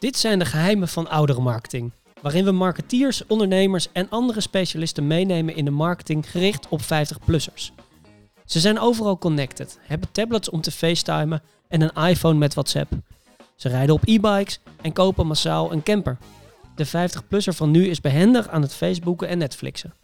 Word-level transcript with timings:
Dit 0.00 0.16
zijn 0.16 0.38
de 0.38 0.44
geheimen 0.44 0.88
van 0.88 1.08
ouderenmarketing, 1.08 1.92
waarin 2.22 2.44
we 2.44 2.50
marketeers, 2.50 3.26
ondernemers 3.26 3.88
en 3.92 4.08
andere 4.08 4.40
specialisten 4.40 5.06
meenemen 5.06 5.56
in 5.56 5.64
de 5.64 5.70
marketing 5.70 6.30
gericht 6.30 6.68
op 6.68 6.80
50-plussers. 6.82 7.72
Ze 8.44 8.60
zijn 8.60 8.78
overal 8.78 9.18
connected, 9.18 9.78
hebben 9.82 10.12
tablets 10.12 10.50
om 10.50 10.60
te 10.60 10.70
facetimen 10.70 11.42
en 11.68 11.80
een 11.80 12.08
iPhone 12.08 12.38
met 12.38 12.54
WhatsApp. 12.54 12.92
Ze 13.56 13.68
rijden 13.68 13.94
op 13.94 14.02
e-bikes 14.04 14.60
en 14.82 14.92
kopen 14.92 15.26
massaal 15.26 15.72
een 15.72 15.82
camper. 15.82 16.18
De 16.74 16.86
50-plusser 16.86 17.54
van 17.54 17.70
nu 17.70 17.86
is 17.86 18.00
behendig 18.00 18.48
aan 18.48 18.62
het 18.62 18.74
Facebooken 18.74 19.28
en 19.28 19.38
Netflixen. 19.38 19.94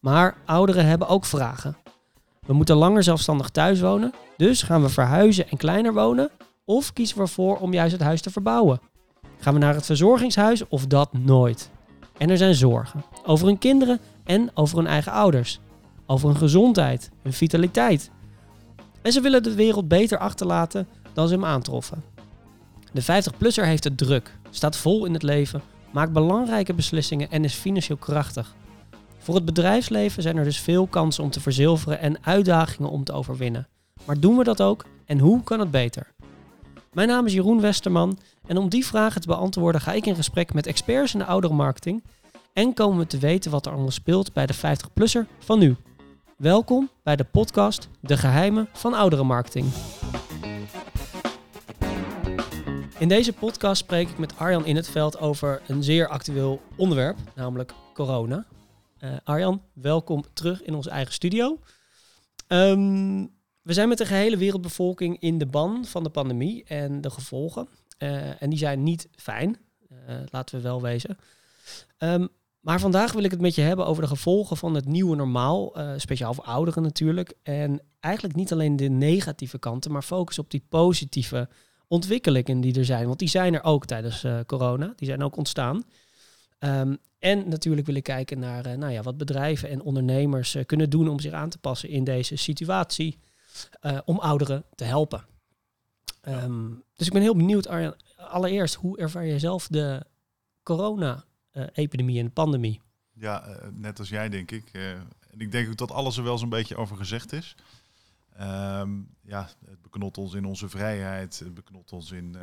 Maar 0.00 0.36
ouderen 0.44 0.86
hebben 0.86 1.08
ook 1.08 1.24
vragen. 1.24 1.76
We 2.46 2.52
moeten 2.52 2.76
langer 2.76 3.02
zelfstandig 3.02 3.48
thuis 3.48 3.80
wonen, 3.80 4.12
dus 4.36 4.62
gaan 4.62 4.82
we 4.82 4.88
verhuizen 4.88 5.50
en 5.50 5.56
kleiner 5.56 5.94
wonen? 5.94 6.30
Of 6.64 6.92
kiezen 6.92 7.16
we 7.16 7.22
ervoor 7.22 7.56
om 7.56 7.72
juist 7.72 7.92
het 7.92 8.02
huis 8.02 8.20
te 8.20 8.30
verbouwen? 8.30 8.80
Gaan 9.38 9.54
we 9.54 9.60
naar 9.60 9.74
het 9.74 9.86
verzorgingshuis 9.86 10.68
of 10.68 10.86
dat 10.86 11.12
nooit? 11.12 11.70
En 12.18 12.30
er 12.30 12.36
zijn 12.36 12.54
zorgen 12.54 13.04
over 13.24 13.46
hun 13.46 13.58
kinderen 13.58 14.00
en 14.24 14.50
over 14.54 14.76
hun 14.76 14.86
eigen 14.86 15.12
ouders. 15.12 15.60
Over 16.06 16.28
hun 16.28 16.36
gezondheid, 16.36 17.10
hun 17.22 17.32
vitaliteit. 17.32 18.10
En 19.02 19.12
ze 19.12 19.20
willen 19.20 19.42
de 19.42 19.54
wereld 19.54 19.88
beter 19.88 20.18
achterlaten 20.18 20.88
dan 21.12 21.28
ze 21.28 21.34
hem 21.34 21.44
aantroffen. 21.44 22.02
De 22.92 23.02
50-plusser 23.02 23.64
heeft 23.64 23.84
het 23.84 23.98
druk, 23.98 24.38
staat 24.50 24.76
vol 24.76 25.04
in 25.04 25.12
het 25.12 25.22
leven, 25.22 25.62
maakt 25.90 26.12
belangrijke 26.12 26.74
beslissingen 26.74 27.30
en 27.30 27.44
is 27.44 27.54
financieel 27.54 27.96
krachtig. 27.96 28.54
Voor 29.18 29.34
het 29.34 29.44
bedrijfsleven 29.44 30.22
zijn 30.22 30.36
er 30.36 30.44
dus 30.44 30.60
veel 30.60 30.86
kansen 30.86 31.24
om 31.24 31.30
te 31.30 31.40
verzilveren 31.40 32.00
en 32.00 32.24
uitdagingen 32.24 32.90
om 32.90 33.04
te 33.04 33.12
overwinnen. 33.12 33.68
Maar 34.04 34.20
doen 34.20 34.36
we 34.36 34.44
dat 34.44 34.62
ook 34.62 34.84
en 35.04 35.18
hoe 35.18 35.42
kan 35.42 35.60
het 35.60 35.70
beter? 35.70 36.14
Mijn 36.96 37.08
naam 37.08 37.26
is 37.26 37.32
Jeroen 37.32 37.60
Westerman 37.60 38.18
en 38.46 38.56
om 38.56 38.68
die 38.68 38.86
vragen 38.86 39.20
te 39.20 39.26
beantwoorden 39.26 39.80
ga 39.80 39.92
ik 39.92 40.06
in 40.06 40.14
gesprek 40.14 40.54
met 40.54 40.66
experts 40.66 41.12
in 41.12 41.18
de 41.18 41.24
ouderenmarketing 41.24 42.04
en 42.52 42.74
komen 42.74 42.98
we 42.98 43.06
te 43.06 43.18
weten 43.18 43.50
wat 43.50 43.66
er 43.66 43.72
allemaal 43.72 43.90
speelt 43.90 44.32
bij 44.32 44.46
de 44.46 44.54
50-plusser 44.54 45.26
van 45.38 45.58
nu. 45.58 45.76
Welkom 46.36 46.90
bij 47.02 47.16
de 47.16 47.24
podcast 47.24 47.88
De 48.00 48.16
Geheimen 48.16 48.68
van 48.72 48.94
Ouderenmarketing. 48.94 49.66
In 52.98 53.08
deze 53.08 53.32
podcast 53.32 53.80
spreek 53.80 54.08
ik 54.08 54.18
met 54.18 54.38
Arjan 54.38 54.66
in 54.66 54.76
het 54.76 54.88
veld 54.88 55.18
over 55.18 55.62
een 55.66 55.82
zeer 55.82 56.08
actueel 56.08 56.60
onderwerp, 56.76 57.16
namelijk 57.34 57.72
corona. 57.94 58.46
Uh, 59.00 59.10
Arjan, 59.24 59.62
welkom 59.72 60.24
terug 60.32 60.62
in 60.62 60.74
onze 60.74 60.90
eigen 60.90 61.12
studio. 61.12 61.58
Um, 62.48 63.35
we 63.66 63.72
zijn 63.72 63.88
met 63.88 63.98
de 63.98 64.06
gehele 64.06 64.36
wereldbevolking 64.36 65.20
in 65.20 65.38
de 65.38 65.46
ban 65.46 65.84
van 65.84 66.02
de 66.02 66.08
pandemie 66.08 66.64
en 66.64 67.00
de 67.00 67.10
gevolgen. 67.10 67.68
Uh, 67.98 68.42
en 68.42 68.50
die 68.50 68.58
zijn 68.58 68.82
niet 68.82 69.08
fijn, 69.16 69.56
uh, 69.90 70.14
laten 70.30 70.56
we 70.56 70.62
wel 70.62 70.82
wezen. 70.82 71.18
Um, 71.98 72.28
maar 72.60 72.80
vandaag 72.80 73.12
wil 73.12 73.22
ik 73.22 73.30
het 73.30 73.40
met 73.40 73.54
je 73.54 73.60
hebben 73.60 73.86
over 73.86 74.02
de 74.02 74.08
gevolgen 74.08 74.56
van 74.56 74.74
het 74.74 74.84
nieuwe 74.84 75.16
normaal, 75.16 75.78
uh, 75.78 75.92
speciaal 75.96 76.34
voor 76.34 76.44
ouderen 76.44 76.82
natuurlijk. 76.82 77.34
En 77.42 77.80
eigenlijk 78.00 78.34
niet 78.34 78.52
alleen 78.52 78.76
de 78.76 78.88
negatieve 78.88 79.58
kanten, 79.58 79.92
maar 79.92 80.02
focus 80.02 80.38
op 80.38 80.50
die 80.50 80.64
positieve 80.68 81.48
ontwikkelingen 81.88 82.60
die 82.60 82.78
er 82.78 82.84
zijn. 82.84 83.06
Want 83.06 83.18
die 83.18 83.28
zijn 83.28 83.54
er 83.54 83.64
ook 83.64 83.86
tijdens 83.86 84.26
corona, 84.46 84.92
die 84.96 85.08
zijn 85.08 85.22
ook 85.22 85.36
ontstaan. 85.36 85.84
Um, 86.58 86.98
en 87.18 87.48
natuurlijk 87.48 87.86
wil 87.86 87.94
ik 87.94 88.02
kijken 88.02 88.38
naar 88.38 88.78
nou 88.78 88.92
ja, 88.92 89.02
wat 89.02 89.16
bedrijven 89.16 89.68
en 89.68 89.82
ondernemers 89.82 90.56
kunnen 90.66 90.90
doen 90.90 91.08
om 91.08 91.20
zich 91.20 91.32
aan 91.32 91.48
te 91.48 91.58
passen 91.58 91.88
in 91.88 92.04
deze 92.04 92.36
situatie. 92.36 93.18
Uh, 93.82 93.98
om 94.04 94.18
ouderen 94.18 94.64
te 94.74 94.84
helpen. 94.84 95.24
Um, 96.28 96.82
dus 96.94 97.06
ik 97.06 97.12
ben 97.12 97.22
heel 97.22 97.36
benieuwd, 97.36 97.66
Arjan. 97.66 97.94
Allereerst, 98.16 98.74
hoe 98.74 98.98
ervaar 98.98 99.26
jij 99.26 99.38
zelf 99.38 99.66
de 99.66 100.04
corona-epidemie 100.62 102.18
en 102.18 102.24
de 102.24 102.30
pandemie? 102.30 102.80
Ja, 103.12 103.60
net 103.72 103.98
als 103.98 104.08
jij 104.08 104.28
denk 104.28 104.50
ik. 104.50 104.70
en 104.72 105.38
ik 105.38 105.52
denk 105.52 105.68
ook 105.68 105.76
dat 105.76 105.90
alles 105.90 106.16
er 106.16 106.24
wel 106.24 106.38
zo'n 106.38 106.48
beetje 106.48 106.76
over 106.76 106.96
gezegd 106.96 107.32
is. 107.32 107.54
Um, 108.40 109.08
ja, 109.22 109.48
het 109.66 109.82
beknot 109.82 110.18
ons 110.18 110.34
in 110.34 110.44
onze 110.44 110.68
vrijheid. 110.68 111.38
Het 111.38 111.54
beknot 111.54 111.92
ons 111.92 112.10
in, 112.10 112.36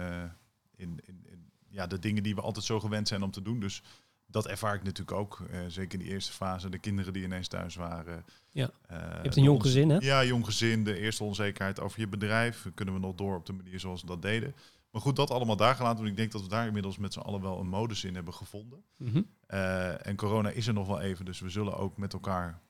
in, 0.76 1.00
in, 1.06 1.26
in 1.26 1.52
ja, 1.70 1.88
de 1.88 2.00
dingen 2.00 2.24
die 2.24 2.36
we 2.36 2.42
altijd 2.42 2.66
zo 2.66 2.80
gewend 2.80 3.08
zijn 3.08 3.24
om 3.24 3.32
te 3.32 3.42
doen. 3.42 3.60
Dus 3.60 3.82
dat 4.34 4.48
ervaar 4.48 4.76
ik 4.76 4.84
natuurlijk 4.84 5.18
ook. 5.18 5.40
Uh, 5.52 5.60
zeker 5.68 6.00
in 6.00 6.06
die 6.06 6.14
eerste 6.14 6.32
fase. 6.32 6.70
De 6.70 6.78
kinderen 6.78 7.14
die 7.14 7.24
ineens 7.24 7.48
thuis 7.48 7.76
waren. 7.76 8.26
Ja. 8.52 8.70
Uh, 8.92 8.98
je 8.98 9.22
hebt 9.22 9.36
een 9.36 9.44
jong 9.44 9.62
gezin, 9.62 9.90
hè? 9.90 9.98
Ja, 9.98 10.24
jong 10.24 10.46
gezin. 10.46 10.84
De 10.84 10.98
eerste 10.98 11.24
onzekerheid 11.24 11.80
over 11.80 12.00
je 12.00 12.08
bedrijf. 12.08 12.68
Kunnen 12.74 12.94
we 12.94 13.00
nog 13.00 13.16
door 13.16 13.36
op 13.36 13.46
de 13.46 13.54
manier 13.54 13.80
zoals 13.80 14.02
we 14.02 14.08
dat 14.08 14.22
deden? 14.22 14.56
Maar 14.92 15.02
goed, 15.02 15.16
dat 15.16 15.32
allemaal 15.32 15.56
daar 15.56 15.76
gelaten. 15.76 15.98
Want 15.98 16.10
ik 16.10 16.18
denk 16.18 16.32
dat 16.32 16.42
we 16.42 16.48
daar 16.48 16.68
inmiddels 16.68 16.98
met 16.98 17.14
z'n 17.14 17.20
allen 17.20 17.42
wel 17.42 17.60
een 17.60 17.68
modus 17.68 18.04
in 18.04 18.16
hebben 18.16 18.34
gevonden. 18.34 18.84
Mm 18.98 19.12
-hmm. 19.12 19.28
uh, 19.50 20.08
en 20.08 20.16
corona 20.16 20.50
is 20.50 20.68
er 20.68 20.74
nog 20.74 20.88
wel 20.88 21.02
even. 21.02 21.26
Dus 21.26 21.40
we 21.40 21.50
zullen 21.50 21.78
ook 21.78 21.98
met 21.98 22.14
elkaar 22.14 22.62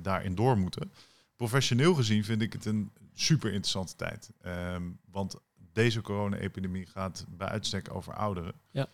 daarin 0.00 0.34
door 0.34 0.58
moeten. 0.58 0.92
Professioneel 1.36 1.94
gezien 1.94 2.24
vind 2.24 2.42
ik 2.42 2.52
het 2.52 2.64
een 2.64 2.90
super 3.14 3.48
interessante 3.48 3.96
tijd. 3.96 4.30
Um, 4.46 4.98
want 5.10 5.36
deze 5.72 6.00
corona-epidemie 6.00 6.86
gaat 6.86 7.24
bij 7.28 7.48
uitstek 7.48 7.94
over 7.94 8.14
ouderen. 8.14 8.54
Ja. 8.70 8.88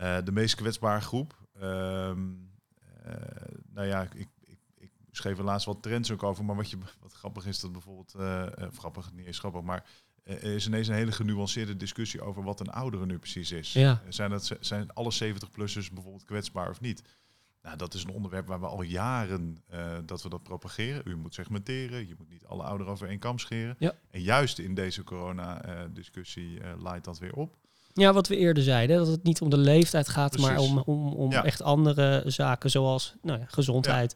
Uh, 0.00 0.18
de 0.24 0.32
meest 0.32 0.54
kwetsbare 0.54 1.00
groep. 1.00 1.36
Um, 1.62 2.50
uh, 3.06 3.12
nou 3.72 3.86
ja, 3.86 4.02
ik, 4.02 4.28
ik, 4.40 4.58
ik 4.78 4.90
schreef 5.10 5.38
er 5.38 5.44
laatst 5.44 5.66
wat 5.66 5.82
trends 5.82 6.10
ook 6.10 6.22
over. 6.22 6.44
Maar 6.44 6.56
wat, 6.56 6.70
je, 6.70 6.78
wat 7.02 7.12
grappig 7.12 7.46
is 7.46 7.60
dat 7.60 7.72
bijvoorbeeld... 7.72 8.14
Uh, 8.16 8.46
grappig, 8.72 9.12
niet 9.12 9.26
eens 9.26 9.38
grappig, 9.38 9.62
maar... 9.62 9.84
Er 10.22 10.42
is 10.42 10.66
ineens 10.66 10.88
een 10.88 10.94
hele 10.94 11.12
genuanceerde 11.12 11.76
discussie 11.76 12.20
over 12.20 12.42
wat 12.42 12.60
een 12.60 12.70
oudere 12.70 13.06
nu 13.06 13.18
precies 13.18 13.52
is. 13.52 13.72
Ja. 13.72 14.02
Zijn, 14.08 14.30
dat, 14.30 14.56
zijn 14.60 14.92
alle 14.92 15.12
70-plussers 15.22 15.92
bijvoorbeeld 15.92 16.24
kwetsbaar 16.24 16.70
of 16.70 16.80
niet? 16.80 17.02
Nou, 17.62 17.76
dat 17.76 17.94
is 17.94 18.04
een 18.04 18.10
onderwerp 18.10 18.46
waar 18.46 18.60
we 18.60 18.66
al 18.66 18.82
jaren 18.82 19.56
uh, 19.72 19.98
dat 20.04 20.22
we 20.22 20.28
dat 20.28 20.42
propageren. 20.42 21.02
U 21.04 21.16
moet 21.16 21.34
segmenteren, 21.34 22.08
je 22.08 22.14
moet 22.18 22.28
niet 22.28 22.44
alle 22.44 22.62
ouderen 22.62 22.92
over 22.92 23.08
één 23.08 23.18
kam 23.18 23.38
scheren. 23.38 23.76
Ja. 23.78 23.94
En 24.10 24.20
juist 24.20 24.58
in 24.58 24.74
deze 24.74 25.04
corona-discussie 25.04 26.60
uh, 26.60 26.66
uh, 26.66 26.82
leidt 26.82 27.04
dat 27.04 27.18
weer 27.18 27.34
op. 27.34 27.56
Ja, 27.94 28.12
wat 28.12 28.28
we 28.28 28.36
eerder 28.36 28.62
zeiden, 28.62 28.96
dat 28.96 29.06
het 29.06 29.22
niet 29.22 29.40
om 29.40 29.50
de 29.50 29.56
leeftijd 29.56 30.08
gaat, 30.08 30.30
Precies. 30.30 30.48
maar 30.48 30.58
om, 30.58 30.78
om, 30.78 31.12
om 31.12 31.30
ja. 31.30 31.44
echt 31.44 31.62
andere 31.62 32.22
zaken 32.26 32.70
zoals 32.70 33.14
nou 33.22 33.38
ja, 33.38 33.44
gezondheid. 33.48 34.14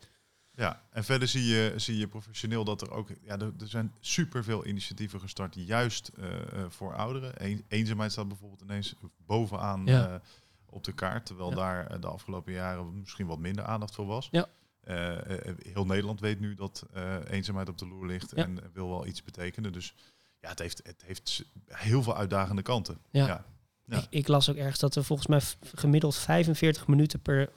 Ja. 0.52 0.64
ja. 0.64 0.82
en 0.90 1.04
verder 1.04 1.28
zie 1.28 1.44
je, 1.44 1.72
zie 1.76 1.98
je 1.98 2.08
professioneel 2.08 2.64
dat 2.64 2.80
er 2.80 2.90
ook, 2.90 3.08
ja, 3.22 3.38
er, 3.38 3.52
er 3.60 3.68
zijn 3.68 3.92
superveel 4.00 4.66
initiatieven 4.66 5.20
gestart 5.20 5.54
juist 5.54 6.10
voor 6.68 6.94
ouderen. 6.94 7.32
Een, 7.44 7.64
eenzaamheid 7.68 8.12
staat 8.12 8.28
bijvoorbeeld 8.28 8.62
ineens 8.62 8.94
bovenaan 9.26 9.82
ja. 9.84 10.20
op 10.66 10.84
de 10.84 10.92
kaart, 10.92 11.26
terwijl 11.26 11.50
daar 11.50 12.00
de 12.00 12.06
afgelopen 12.06 12.52
jaren 12.52 12.98
misschien 13.00 13.26
wat 13.26 13.38
minder 13.38 13.64
aandacht 13.64 13.94
voor 13.94 14.06
was. 14.06 14.28
Ja. 14.30 14.46
Uh, 14.88 15.16
heel 15.72 15.86
Nederland 15.86 16.20
weet 16.20 16.40
nu 16.40 16.54
dat 16.54 16.86
eenzaamheid 17.28 17.68
op 17.68 17.78
de 17.78 17.86
loer 17.86 18.06
ligt 18.06 18.32
en 18.32 18.58
wil 18.72 18.88
wel 18.88 19.06
iets 19.06 19.22
betekenen. 19.22 19.72
Dus 19.72 19.94
ja, 20.40 20.48
het 20.48 20.58
heeft, 20.58 20.80
het 20.84 21.02
heeft 21.02 21.44
heel 21.66 22.02
veel 22.02 22.16
uitdagende 22.16 22.62
kanten. 22.62 22.98
Ja. 23.10 23.44
Ja. 23.86 23.96
Ja. 23.96 24.02
Ik, 24.02 24.06
ik, 24.10 24.28
las 24.28 24.50
ook 24.50 24.56
ergens 24.56 24.78
dat 24.78 24.94
er 24.94 25.04
volgens 25.04 25.28
mij 25.28 25.40
gemiddeld 25.74 26.16
45 26.16 26.86
minuten 26.86 27.20
per 27.20 27.50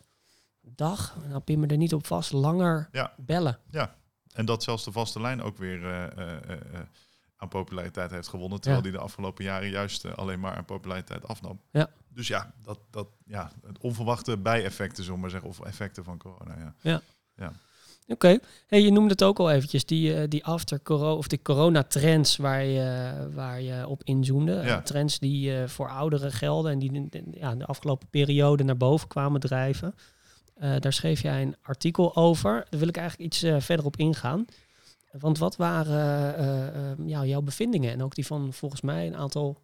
dag, 0.61 1.17
nou 1.27 1.39
pin 1.39 1.59
me 1.59 1.67
er 1.67 1.77
niet 1.77 1.93
op 1.93 2.05
vast, 2.05 2.31
langer 2.31 2.89
Ja. 2.91 3.13
bellen. 3.17 3.59
En 4.33 4.45
dat 4.45 4.63
zelfs 4.63 4.83
de 4.83 4.91
vaste 4.91 5.21
lijn 5.21 5.41
ook 5.41 5.57
weer 5.57 5.79
uh, 5.83 6.53
uh, 6.73 6.79
aan 7.35 7.47
populariteit 7.47 8.11
heeft 8.11 8.27
gewonnen. 8.27 8.61
Terwijl 8.61 8.83
Ja. 8.83 8.89
die 8.89 8.97
de 8.99 9.03
afgelopen 9.05 9.43
jaren 9.43 9.69
juist 9.69 10.05
eh, 10.05 10.13
alleen 10.13 10.39
maar 10.39 10.55
aan 10.55 10.65
populariteit 10.65 11.27
afnam. 11.27 11.61
Ja. 11.71 11.89
Dus 12.09 12.27
ja, 12.27 12.53
dat, 12.63 12.79
dat, 12.89 13.07
ja, 13.25 13.51
het 13.67 13.77
onverwachte 13.79 14.37
bijeffecten, 14.37 15.03
zullen 15.03 15.19
maar 15.19 15.29
zeggen. 15.29 15.49
Of 15.49 15.59
effecten 15.59 16.03
van 16.03 16.17
corona. 16.17 16.73
Ja. 16.81 17.01
Oké, 18.11 18.39
hey, 18.67 18.81
je 18.81 18.91
noemde 18.91 19.09
het 19.09 19.23
ook 19.23 19.39
al 19.39 19.51
eventjes, 19.51 19.85
die, 19.85 20.15
eh, 20.15 20.27
die 20.27 20.45
after 20.45 20.81
corona 20.81 21.13
of 21.13 21.27
die 21.27 21.41
corona-trends 21.41 22.37
waar 22.37 22.63
je, 22.63 23.13
waar 23.33 23.61
je 23.61 23.87
op 23.87 24.01
inzoomde. 24.03 24.51
Ja. 24.51 24.77
Eh, 24.77 24.77
trends 24.77 25.19
die 25.19 25.55
eh, 25.55 25.67
voor 25.67 25.89
ouderen 25.89 26.31
gelden 26.31 26.71
en 26.71 26.79
die 26.79 26.93
in 26.93 27.07
de, 27.09 27.23
ja, 27.31 27.55
de 27.55 27.65
afgelopen 27.65 28.07
periode 28.07 28.63
naar 28.63 28.77
boven 28.77 29.07
kwamen 29.07 29.39
drijven. 29.39 29.95
Daar 30.79 30.93
schreef 30.93 31.21
jij 31.21 31.41
een 31.41 31.55
artikel 31.61 32.15
over. 32.15 32.65
Daar 32.69 32.79
wil 32.79 32.87
ik 32.87 32.97
eigenlijk 32.97 33.33
iets 33.33 33.65
verder 33.65 33.85
op 33.85 33.97
ingaan. 33.97 34.45
Want 35.11 35.37
wat 35.37 35.55
waren 35.55 37.07
ja, 37.07 37.25
jouw 37.25 37.41
bevindingen 37.41 37.91
en 37.91 38.03
ook 38.03 38.15
die 38.15 38.25
van 38.25 38.53
volgens 38.53 38.81
mij 38.81 39.07
een 39.07 39.15
aantal 39.15 39.57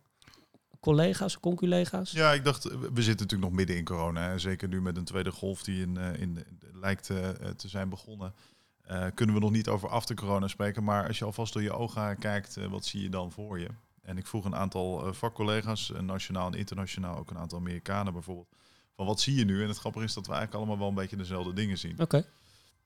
collega's, 0.85 1.39
conculega's? 1.39 2.11
Ja, 2.11 2.31
ik 2.33 2.43
dacht, 2.43 2.63
we 2.63 3.01
zitten 3.01 3.25
natuurlijk 3.27 3.41
nog 3.41 3.51
midden 3.51 3.77
in 3.77 3.83
corona. 3.83 4.29
Hè. 4.29 4.39
Zeker 4.39 4.67
nu 4.67 4.81
met 4.81 4.97
een 4.97 5.03
tweede 5.03 5.31
golf 5.31 5.63
die 5.63 5.81
in, 5.81 5.97
eh, 5.97 6.21
in, 6.21 6.43
lijkt 6.73 7.09
eh, 7.09 7.29
te 7.55 7.67
zijn 7.67 7.89
begonnen. 7.89 8.33
eh, 8.81 9.05
kunnen 9.13 9.35
we 9.35 9.41
nog 9.41 9.51
niet 9.51 9.67
over 9.67 9.89
after 9.89 10.15
corona 10.15 10.47
spreken. 10.47 10.83
Maar 10.83 11.07
als 11.07 11.17
je 11.17 11.25
alvast 11.25 11.53
door 11.53 11.61
je 11.61 11.71
ogen 11.73 12.17
kijkt, 12.17 12.55
wat 12.69 12.85
zie 12.85 13.01
je 13.01 13.09
dan 13.09 13.31
voor 13.31 13.59
je? 13.59 13.67
En 14.01 14.17
ik 14.17 14.27
vroeg 14.27 14.45
een 14.45 14.55
aantal 14.55 15.13
vakcollega's, 15.13 15.91
nationaal 16.01 16.47
en 16.47 16.57
internationaal, 16.57 17.17
ook 17.17 17.29
een 17.29 17.37
aantal 17.37 17.59
Amerikanen 17.59 18.13
bijvoorbeeld. 18.13 18.47
Van 18.95 19.05
wat 19.05 19.19
zie 19.19 19.35
je 19.35 19.45
nu? 19.45 19.61
En 19.61 19.67
het 19.67 19.77
grappige 19.77 20.05
is 20.05 20.13
dat 20.13 20.25
we 20.27 20.33
eigenlijk 20.33 20.59
allemaal 20.59 20.79
wel 20.79 20.89
een 20.89 21.01
beetje 21.01 21.17
dezelfde 21.17 21.53
dingen 21.53 21.77
zien. 21.77 21.99
Oké, 21.99 22.25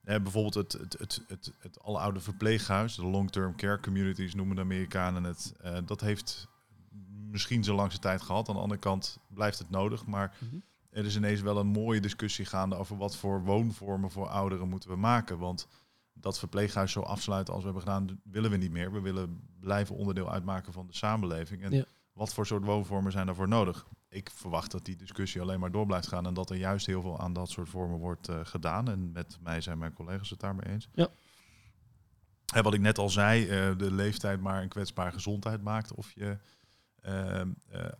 Eh, 0.04 0.22
bijvoorbeeld 0.22 0.54
het, 0.54 0.72
het, 0.72 0.96
het, 1.00 1.22
het, 1.28 1.54
het 1.60 2.24
verpleeghuis, 2.24 2.96
de 2.96 3.06
long-term 3.06 3.56
care 3.56 3.80
communities 3.80 4.34
noemen 4.36 4.56
de 4.56 4.62
Amerikanen 4.62 5.24
het. 5.24 5.54
eh, 5.62 5.78
dat 5.86 6.02
heeft 6.02 6.48
misschien 7.32 7.64
zijn 7.64 7.76
langste 7.76 8.00
tijd 8.00 8.22
gehad. 8.22 8.50
Aan 8.50 8.56
de 8.56 8.62
andere 8.62 8.80
kant 8.80 9.20
blijft 9.28 9.60
het 9.60 9.70
nodig. 9.70 10.06
Maar 10.06 10.38
Mhm. 10.40 10.56
er 10.90 11.06
is 11.06 11.16
ineens 11.16 11.42
wel 11.42 11.58
een 11.58 11.68
mooie 11.68 12.00
discussie 12.02 12.46
gaande 12.46 12.76
over 12.76 12.98
wat 12.98 13.16
voor 13.16 13.44
woonvormen 13.44 14.12
voor 14.12 14.28
ouderen 14.28 14.70
moeten 14.70 14.90
we 14.90 14.96
maken. 14.96 15.38
Want 15.38 15.68
dat 16.14 16.40
verpleeghuis 16.40 16.92
zo 16.92 17.02
afsluiten 17.02 17.54
als 17.54 17.64
we 17.64 17.70
hebben 17.72 17.88
gedaan, 17.88 18.20
willen 18.24 18.52
we 18.52 18.58
niet 18.58 18.72
meer. 18.72 18.92
We 18.92 19.02
willen 19.02 19.42
blijven 19.60 19.96
onderdeel 19.96 20.32
uitmaken 20.32 20.74
van 20.74 20.88
de 20.88 20.96
samenleving. 20.96 21.62
En 21.64 21.72
Ja. 21.72 21.84
wat 22.14 22.34
voor 22.34 22.46
soort 22.46 22.64
woonvormen 22.66 23.12
zijn 23.12 23.26
daarvoor 23.26 23.48
nodig? 23.48 23.86
Ik 24.10 24.30
verwacht 24.30 24.72
dat 24.72 24.86
die 24.86 24.96
discussie 24.96 25.42
alleen 25.42 25.60
maar 25.60 25.72
door 25.72 25.86
blijft 25.86 26.08
gaan 26.08 26.26
en 26.26 26.34
dat 26.34 26.50
er 26.50 26.56
juist 26.58 26.86
heel 26.86 27.02
veel 27.02 27.20
aan 27.20 27.34
dat 27.34 27.50
soort 27.50 27.70
vormen 27.70 27.98
wordt 28.00 28.28
eh, 28.28 28.40
gedaan. 28.44 28.90
En 28.90 29.12
met 29.12 29.38
mij 29.42 29.62
zijn 29.62 29.78
mijn 29.78 29.94
collega's 29.94 30.30
het 30.30 30.40
daarmee 30.40 30.68
eens. 30.74 30.90
Ja. 30.94 31.08
En 32.54 32.64
wat 32.64 32.74
ik 32.74 32.80
net 32.80 32.98
al 32.98 33.10
zei, 33.10 33.48
eh, 33.48 33.78
de 33.78 33.92
leeftijd 33.92 34.42
maar 34.42 34.62
een 34.62 34.70
kwetsbare 34.70 35.12
gezondheid 35.12 35.62
maakt. 35.64 35.94
Of 35.94 36.12
je 36.12 36.38
eh, 37.02 37.42
eh, 37.42 37.48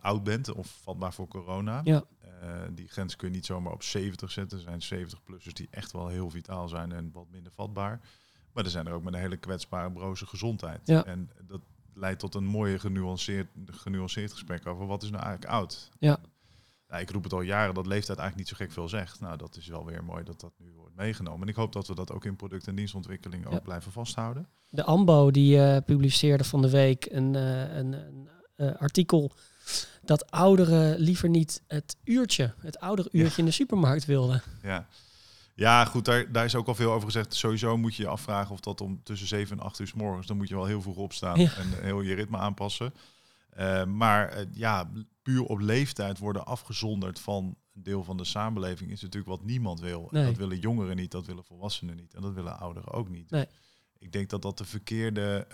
oud 0.00 0.24
bent 0.24 0.52
of 0.52 0.78
vatbaar 0.82 1.12
voor 1.12 1.28
corona. 1.28 1.80
Ja. 1.84 2.04
Eh, 2.40 2.62
die 2.72 2.88
grens 2.88 3.16
kun 3.16 3.28
je 3.28 3.34
niet 3.34 3.46
zomaar 3.46 3.72
op 3.72 3.82
70 3.82 4.30
zetten. 4.30 4.58
Er 4.58 4.80
zijn 4.80 4.82
70-plussers 4.82 5.54
die 5.54 5.68
echt 5.70 5.92
wel 5.92 6.08
heel 6.08 6.30
vitaal 6.30 6.68
zijn 6.68 6.92
en 6.92 7.10
wat 7.12 7.26
minder 7.30 7.52
vatbaar. 7.52 8.00
Maar 8.52 8.64
er 8.64 8.70
zijn 8.70 8.86
er 8.86 8.92
ook 8.92 9.02
met 9.02 9.14
een 9.14 9.20
hele 9.20 9.36
kwetsbare, 9.36 9.90
broze 9.90 10.26
gezondheid. 10.26 10.80
Ja. 10.84 11.04
En 11.04 11.30
dat 11.46 11.60
leidt 11.94 12.20
tot 12.20 12.34
een 12.34 12.44
mooie 12.44 12.78
genuanceerd, 12.78 13.48
genuanceerd 13.66 14.32
gesprek 14.32 14.66
over 14.66 14.86
wat 14.86 15.02
is 15.02 15.10
nou 15.10 15.22
eigenlijk 15.22 15.52
oud. 15.52 15.90
Ja. 15.98 16.20
Nou, 16.88 17.02
ik 17.02 17.10
roep 17.10 17.22
het 17.22 17.32
al 17.32 17.40
jaren 17.40 17.74
dat 17.74 17.86
leeftijd 17.86 18.18
eigenlijk 18.18 18.48
niet 18.48 18.58
zo 18.58 18.64
gek 18.64 18.74
veel 18.74 18.88
zegt. 18.88 19.20
Nou, 19.20 19.36
dat 19.36 19.56
is 19.56 19.66
wel 19.66 19.84
weer 19.84 20.04
mooi 20.04 20.24
dat 20.24 20.40
dat 20.40 20.52
nu 20.58 20.72
wordt 20.76 20.96
meegenomen. 20.96 21.42
En 21.42 21.48
ik 21.48 21.54
hoop 21.54 21.72
dat 21.72 21.86
we 21.86 21.94
dat 21.94 22.12
ook 22.12 22.24
in 22.24 22.36
product- 22.36 22.66
en 22.66 22.74
dienstontwikkeling 22.74 23.46
ook 23.46 23.62
blijven 23.62 23.92
vasthouden. 23.92 24.48
De 24.68 24.84
AMBO 24.84 25.30
die 25.30 25.62
eh, 25.62 25.82
publiceerde 25.84 26.44
van 26.44 26.62
de 26.62 26.70
week 26.70 27.06
een, 27.10 27.34
een, 27.34 27.92
een 27.92 28.28
eh, 28.60 28.80
artikel 28.80 29.32
dat 30.02 30.30
ouderen 30.30 30.98
liever 30.98 31.28
niet 31.28 31.62
het 31.66 31.96
uurtje, 32.04 32.54
het 32.58 32.80
oudere 32.80 33.08
uurtje 33.12 33.38
in 33.38 33.44
de 33.44 33.50
supermarkt 33.50 34.04
wilden. 34.04 34.42
Ja, 34.62 34.86
ja 35.54 35.84
goed, 35.84 36.04
daar, 36.04 36.32
daar 36.32 36.44
is 36.44 36.54
ook 36.54 36.66
al 36.66 36.74
veel 36.74 36.92
over 36.92 37.04
gezegd. 37.06 37.34
Sowieso 37.34 37.76
moet 37.76 37.94
je 37.94 38.02
je 38.02 38.08
afvragen 38.08 38.52
of 38.52 38.60
dat 38.60 38.80
om 38.80 39.00
tussen 39.02 39.28
7 39.28 39.58
en 39.58 39.64
8 39.64 39.78
uur 39.78 39.86
s 39.86 39.92
morgens, 39.92 40.26
dan 40.26 40.36
moet 40.36 40.48
je 40.48 40.54
wel 40.54 40.64
heel 40.64 40.82
vroeg 40.82 40.96
opstaan 40.96 41.40
Ja. 41.40 41.56
en 41.56 41.82
heel 41.82 42.00
je 42.00 42.14
ritme 42.14 42.36
aanpassen. 42.38 42.94
Eh, 43.50 43.84
maar 43.84 44.28
eh, 44.28 44.46
ja, 44.52 44.90
puur 45.22 45.42
op 45.42 45.58
leeftijd 45.58 46.18
worden 46.18 46.46
afgezonderd 46.46 47.20
van 47.20 47.56
een 47.74 47.82
deel 47.82 48.04
van 48.04 48.16
de 48.16 48.24
samenleving 48.24 48.90
is 48.90 49.00
natuurlijk 49.02 49.30
wat 49.30 49.44
niemand 49.44 49.80
wil. 49.80 50.08
En. 50.12 50.24
Dat 50.24 50.36
willen 50.36 50.58
jongeren 50.58 50.96
niet, 50.96 51.10
dat 51.10 51.26
willen 51.26 51.44
volwassenen 51.44 51.96
niet 51.96 52.14
en 52.14 52.22
dat 52.22 52.34
willen 52.34 52.58
ouderen 52.58 52.92
ook 52.92 53.08
niet. 53.08 53.30
Nee. 53.30 53.46
Ik 53.98 54.12
denk 54.12 54.30
dat 54.30 54.42
dat 54.42 54.58
de 54.58 54.64
verkeerde 54.64 55.46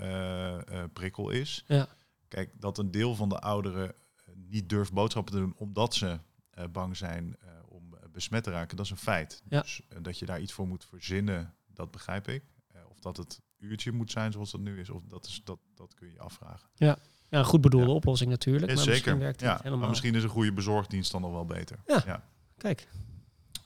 prikkel 0.92 1.30
is. 1.30 1.64
Ja. 1.66 1.88
Kijk, 2.28 2.50
dat 2.60 2.78
een 2.78 2.90
deel 2.90 3.14
van 3.14 3.28
de 3.28 3.38
ouderen 3.38 3.88
eh, 3.88 4.34
niet 4.34 4.68
durft 4.68 4.92
boodschappen 4.92 5.32
te 5.34 5.38
doen 5.40 5.54
omdat 5.56 5.94
ze 5.94 6.18
eh, 6.50 6.64
bang 6.72 6.96
zijn 6.96 7.36
eh, 7.40 7.48
om 7.68 7.94
besmet 8.12 8.44
te 8.44 8.50
raken, 8.50 8.76
dat 8.76 8.84
is 8.86 8.90
een 8.90 8.96
feit. 8.96 9.42
Ja. 9.48 9.60
Dus 9.60 9.82
dat 10.02 10.18
je 10.18 10.26
daar 10.26 10.40
iets 10.40 10.52
voor 10.52 10.66
moet 10.66 10.84
verzinnen, 10.84 11.54
dat 11.66 11.90
begrijp 11.90 12.28
ik. 12.28 12.42
Of 12.88 13.00
dat 13.00 13.16
het 13.16 13.40
uurtje 13.58 13.92
moet 13.92 14.10
zijn 14.10 14.32
zoals 14.32 14.50
dat 14.50 14.60
nu 14.60 14.80
is, 14.80 14.90
of 14.90 15.02
dat, 15.04 15.26
is, 15.26 15.40
dat, 15.44 15.58
dat 15.74 15.94
kun 15.94 16.06
je 16.06 16.12
je 16.12 16.18
afvragen. 16.20 16.68
Ja, 16.74 16.98
een 17.28 17.44
goed 17.44 17.60
bedoelde 17.60 17.86
Ja. 17.86 17.92
oplossing 17.92 18.30
natuurlijk, 18.30 18.66
Ja, 18.70 18.74
maar 18.76 18.86
misschien 18.86 19.04
zeker. 19.04 19.18
werkt 19.18 19.40
het 19.40 19.48
Ja, 19.50 19.56
helemaal. 19.56 19.78
maar 19.78 19.88
misschien 19.88 20.14
is 20.14 20.22
een 20.22 20.28
goede 20.28 20.52
bezorgdienst 20.52 21.12
dan 21.12 21.20
nog 21.20 21.32
wel 21.32 21.44
beter. 21.44 21.78
Ja. 21.86 22.24
Kijk, 22.56 22.88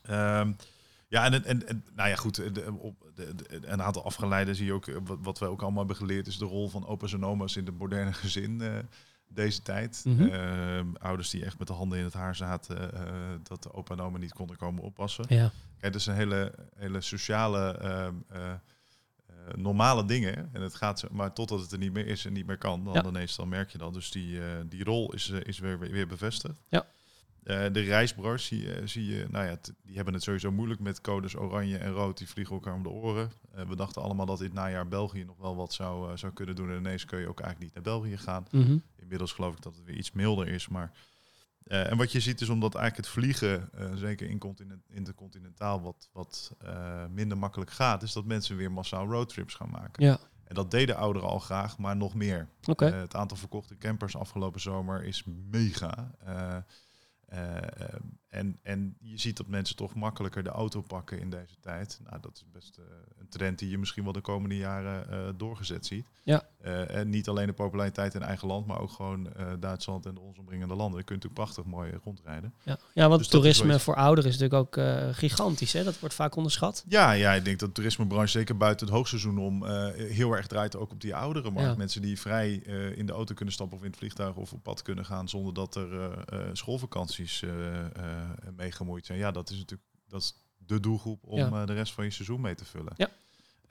Ehm, 0.03 0.53
ja, 1.11 1.25
en, 1.25 1.45
en, 1.45 1.67
en 1.69 1.85
nou 1.95 2.09
ja, 2.09 2.15
goed. 2.17 2.55
De, 2.55 2.73
op, 2.79 3.11
de, 3.15 3.35
de- 3.35 3.67
een 3.67 3.83
aantal 3.83 4.05
afgeleiden 4.05 4.55
zie 4.57 4.67
je 4.67 4.73
ook. 4.73 4.87
eh, 4.87 4.97
Wat, 5.05 5.19
wat 5.23 5.39
we 5.39 5.47
ook 5.47 5.61
allemaal 5.61 5.79
hebben 5.79 5.97
geleerd, 5.97 6.27
is 6.27 6.39
de 6.39 6.45
rol 6.45 6.69
van 6.69 6.87
opa's 6.87 7.13
en 7.13 7.25
oma's 7.25 7.57
in 7.57 7.67
het 7.67 7.79
moderne 7.79 8.13
gezin 8.13 8.61
eh, 8.61 8.73
deze 9.29 9.63
tijd. 9.63 10.03
Mhm. 10.05 10.23
Ehm, 10.27 10.87
ouders 10.99 11.31
die 11.31 11.45
echt 11.45 11.59
met 11.59 11.67
de 11.69 11.73
handen 11.73 11.99
in 11.99 12.05
het 12.05 12.13
haar 12.13 12.37
zaten, 12.37 12.95
eh, 12.95 13.13
dat 13.43 13.63
de 13.63 13.73
opa 13.73 13.95
en 13.95 14.01
oma 14.01 14.19
niet 14.19 14.33
konden 14.33 14.57
komen 14.57 14.83
oppassen. 14.83 15.25
ja. 15.29 15.51
Kijk, 15.79 15.93
dat 15.93 16.01
is 16.01 16.07
een 16.07 16.15
hele, 16.15 16.53
hele 16.77 17.01
sociale, 17.01 17.71
ehm, 17.79 18.15
eh, 18.29 18.51
eh, 18.51 18.57
normale 19.57 20.05
dingen. 20.05 20.49
En 20.53 20.63
het 20.63 20.75
gaat 20.75 21.05
maar 21.11 21.33
totdat 21.33 21.61
het 21.61 21.73
er 21.73 21.79
niet 21.79 21.93
meer 21.93 22.07
is 22.07 22.25
en 22.25 22.33
niet 22.33 22.47
meer 22.47 22.59
kan, 22.59 22.85
dan 22.85 22.93
Ja. 22.95 23.05
ineens 23.07 23.37
dan 23.37 23.49
merk 23.49 23.71
je 23.71 23.79
dat. 23.79 23.95
Dus 23.95 24.11
die, 24.11 24.41
die 24.69 24.85
rol 24.85 25.13
is, 25.15 25.29
is 25.29 25.59
weer, 25.59 25.79
weer 25.79 26.07
bevestigd. 26.07 26.61
Ja. 26.69 26.87
Eh, 27.43 27.67
de 27.73 27.81
reisbro's 27.81 28.45
zie, 28.47 28.61
je- 28.63 28.87
zie 28.87 29.05
je, 29.07 29.27
nou 29.31 29.47
ja, 29.47 29.57
die 29.83 29.97
hebben 29.97 30.15
het 30.15 30.23
sowieso 30.23 30.53
moeilijk 30.53 30.81
met 30.81 31.01
codes 31.01 31.37
oranje 31.37 31.79
en 31.79 31.93
rood. 31.93 32.19
Die 32.19 32.29
vliegen 32.29 32.55
elkaar 32.55 32.75
om 32.75 32.83
de 32.83 32.89
oren. 32.89 33.31
Eh, 33.55 33.69
we 33.69 33.77
dachten 33.77 34.03
allemaal 34.03 34.27
dat 34.27 34.39
dit 34.39 34.53
najaar 34.53 34.89
België 34.89 35.25
nog 35.25 35.37
wel 35.39 35.57
wat 35.57 35.73
zou, 35.73 36.11
eh, 36.11 36.17
zou 36.17 36.33
kunnen 36.33 36.57
doen. 36.57 36.71
En 36.71 36.77
ineens 36.77 37.05
kun 37.05 37.21
je 37.21 37.29
ook 37.29 37.41
eigenlijk 37.41 37.75
niet 37.75 37.85
naar 37.85 37.95
België 37.95 38.17
gaan. 38.17 38.47
Mhm. 38.51 38.77
Inmiddels 38.97 39.33
geloof 39.33 39.55
ik 39.57 39.63
dat 39.63 39.75
het 39.77 39.85
weer 39.85 39.97
iets 39.97 40.13
milder 40.13 40.49
is. 40.49 40.69
Maar, 40.69 40.93
en 41.65 41.97
wat 41.97 42.13
je 42.13 42.21
ziet 42.21 42.41
is 42.41 42.49
omdat 42.49 42.75
eigenlijk 42.75 43.07
het 43.07 43.17
vliegen, 43.17 43.71
zeker 43.95 44.29
in 44.29 44.39
continent, 44.39 44.83
intercontinentaal, 44.91 45.81
wat, 45.83 46.09
wat 46.13 46.57
minder 47.11 47.39
makkelijk 47.39 47.71
gaat, 47.71 48.03
is 48.03 48.13
dat 48.13 48.25
mensen 48.25 48.57
weer 48.57 48.73
massaal 48.73 49.07
roadtrips 49.07 49.55
gaan 49.55 49.71
maken. 49.71 50.05
Ja, 50.05 50.19
En 50.45 50.55
dat 50.55 50.71
deden 50.71 50.97
ouderen 50.97 51.29
al 51.29 51.39
graag, 51.39 51.79
maar 51.79 51.97
nog 51.97 52.15
meer. 52.15 52.49
oké. 52.65 52.87
Eh, 52.87 53.01
het 53.01 53.15
aantal 53.15 53.37
verkochte 53.37 53.79
campers 53.79 54.17
afgelopen 54.17 54.61
zomer 54.61 55.05
is 55.05 55.25
mega. 55.51 56.11
uh, 57.33 57.99
en, 58.31 58.59
en 58.63 58.97
je 59.01 59.19
ziet 59.19 59.37
dat 59.37 59.47
mensen 59.47 59.77
toch 59.77 59.95
makkelijker 59.95 60.43
de 60.43 60.51
auto 60.51 60.81
pakken 60.81 61.21
in 61.21 61.31
deze 61.31 61.55
tijd. 61.61 62.01
Nou, 62.05 62.21
dat 62.21 62.33
is 62.35 62.45
best 62.53 62.79
eh, 62.79 62.85
een 63.19 63.29
trend 63.29 63.59
die 63.59 63.71
je 63.71 63.79
misschien 63.79 64.05
wel 64.05 64.13
de 64.13 64.21
komende 64.21 64.57
jaren 64.57 65.11
eh, 65.11 65.19
doorgezet 65.37 65.87
ziet. 65.87 66.07
Ja. 66.23 66.43
Eh, 66.61 66.95
en 66.95 67.09
niet 67.09 67.29
alleen 67.29 67.47
de 67.47 67.53
populariteit 67.53 68.15
in 68.15 68.23
eigen 68.23 68.49
land, 68.49 68.67
maar 68.67 68.81
ook 68.81 68.91
gewoon 68.91 69.29
Duitsland 69.61 70.07
en 70.07 70.15
de 70.15 70.21
ons 70.21 70.39
omringende 70.39 70.75
landen. 70.75 70.95
Daar 70.95 71.05
kun 71.05 71.17
je 71.17 71.23
natuurlijk 71.23 71.53
prachtig 71.53 71.65
mooi 71.65 71.93
rondrijden. 72.05 72.55
Ja, 72.63 72.79
ja 72.95 73.09
want 73.09 73.21
Dus 73.21 73.29
toerisme 73.29 73.79
voor 73.79 73.95
ouderen 73.95 74.31
is 74.31 74.39
natuurlijk 74.39 74.77
ook 74.77 74.85
gigantisch. 75.17 75.73
Hè? 75.73 75.85
Dat 75.85 75.99
wordt 75.99 76.15
vaak 76.15 76.37
onderschat. 76.37 76.85
Ja, 76.89 77.13
ja, 77.13 77.33
ik 77.33 77.45
denk 77.45 77.59
dat 77.59 77.69
de 77.69 77.75
toerismebranche 77.75 78.39
zeker 78.39 78.57
buiten 78.57 78.87
het 78.87 78.95
hoogseizoen 78.95 79.39
om 79.39 79.65
heel 79.95 80.33
erg 80.37 80.47
draait 80.47 80.77
ook 80.77 80.91
op 80.91 81.01
die 81.01 81.15
oudere 81.15 81.51
markt. 81.51 81.71
Ja. 81.71 81.77
Mensen 81.77 82.03
die 82.03 82.21
vrij 82.21 82.53
in 82.95 83.07
de 83.07 83.13
auto 83.13 83.35
kunnen 83.35 83.55
stappen 83.55 83.77
of 83.77 83.83
in 83.83 83.91
het 83.91 83.99
vliegtuig 83.99 84.37
of 84.37 84.53
op 84.53 84.63
pad 84.63 84.83
kunnen 84.83 85.05
gaan 85.05 85.29
zonder 85.29 85.55
dat 85.55 85.75
er 85.75 86.19
schoolvakanties 86.53 87.45
mee 88.57 88.73
gemoeid 88.73 89.07
zijn. 89.07 89.19
Ja, 89.19 89.31
dat 89.31 89.51
is 89.51 89.57
natuurlijk 89.59 89.89
dat 90.09 90.23
is 90.23 90.35
de 90.67 90.81
doelgroep 90.81 91.25
om 91.25 91.39
Ja. 91.39 91.51
eh, 91.61 91.67
de 91.67 91.73
rest 91.73 91.93
van 91.93 92.05
je 92.05 92.11
seizoen 92.11 92.41
mee 92.41 92.55
te 92.55 92.65
vullen. 92.65 92.93
Ja. 92.97 93.11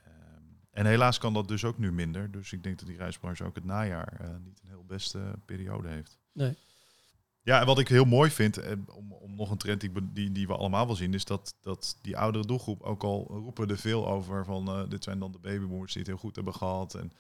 Ehm, 0.06 0.44
en 0.72 0.86
helaas 0.86 1.18
kan 1.18 1.34
dat 1.34 1.48
dus 1.48 1.64
ook 1.64 1.78
nu 1.78 1.92
minder. 1.92 2.32
Dus 2.32 2.52
ik 2.54 2.64
denk 2.64 2.80
dat 2.80 2.88
die 2.88 2.98
reisbranche 2.98 3.44
ook 3.44 3.56
het 3.56 3.64
najaar 3.66 4.14
eh, 4.20 4.28
niet 4.44 4.60
een 4.62 4.70
heel 4.70 4.86
beste 4.86 5.20
periode 5.46 5.88
heeft. 5.88 6.18
Nee. 6.32 6.56
Ja, 7.42 7.60
en 7.60 7.66
wat 7.66 7.80
ik 7.80 7.88
heel 7.88 8.06
mooi 8.06 8.30
vind, 8.32 8.58
eh, 8.58 8.72
om, 8.96 9.12
om 9.14 9.36
nog 9.36 9.52
een 9.52 9.58
trend 9.58 9.82
die, 9.82 9.92
die, 10.14 10.32
die 10.32 10.48
we 10.48 10.56
allemaal 10.56 10.86
wel 10.86 10.96
zien, 10.96 11.14
is 11.14 11.26
dat, 11.26 11.56
dat 11.62 11.98
die 12.02 12.18
oudere 12.18 12.46
doelgroep, 12.46 12.82
ook 12.82 13.04
al 13.04 13.26
roepen 13.28 13.70
er 13.70 13.78
veel 13.78 14.08
over 14.08 14.46
van 14.46 14.68
eh, 14.68 14.90
dit 14.90 15.04
zijn 15.04 15.20
dan 15.20 15.32
de 15.32 15.40
babyboomers 15.40 15.92
die 15.94 16.02
het 16.02 16.12
heel 16.12 16.20
goed 16.20 16.36
hebben 16.36 16.54
gehad. 16.56 16.94
En 16.94 17.12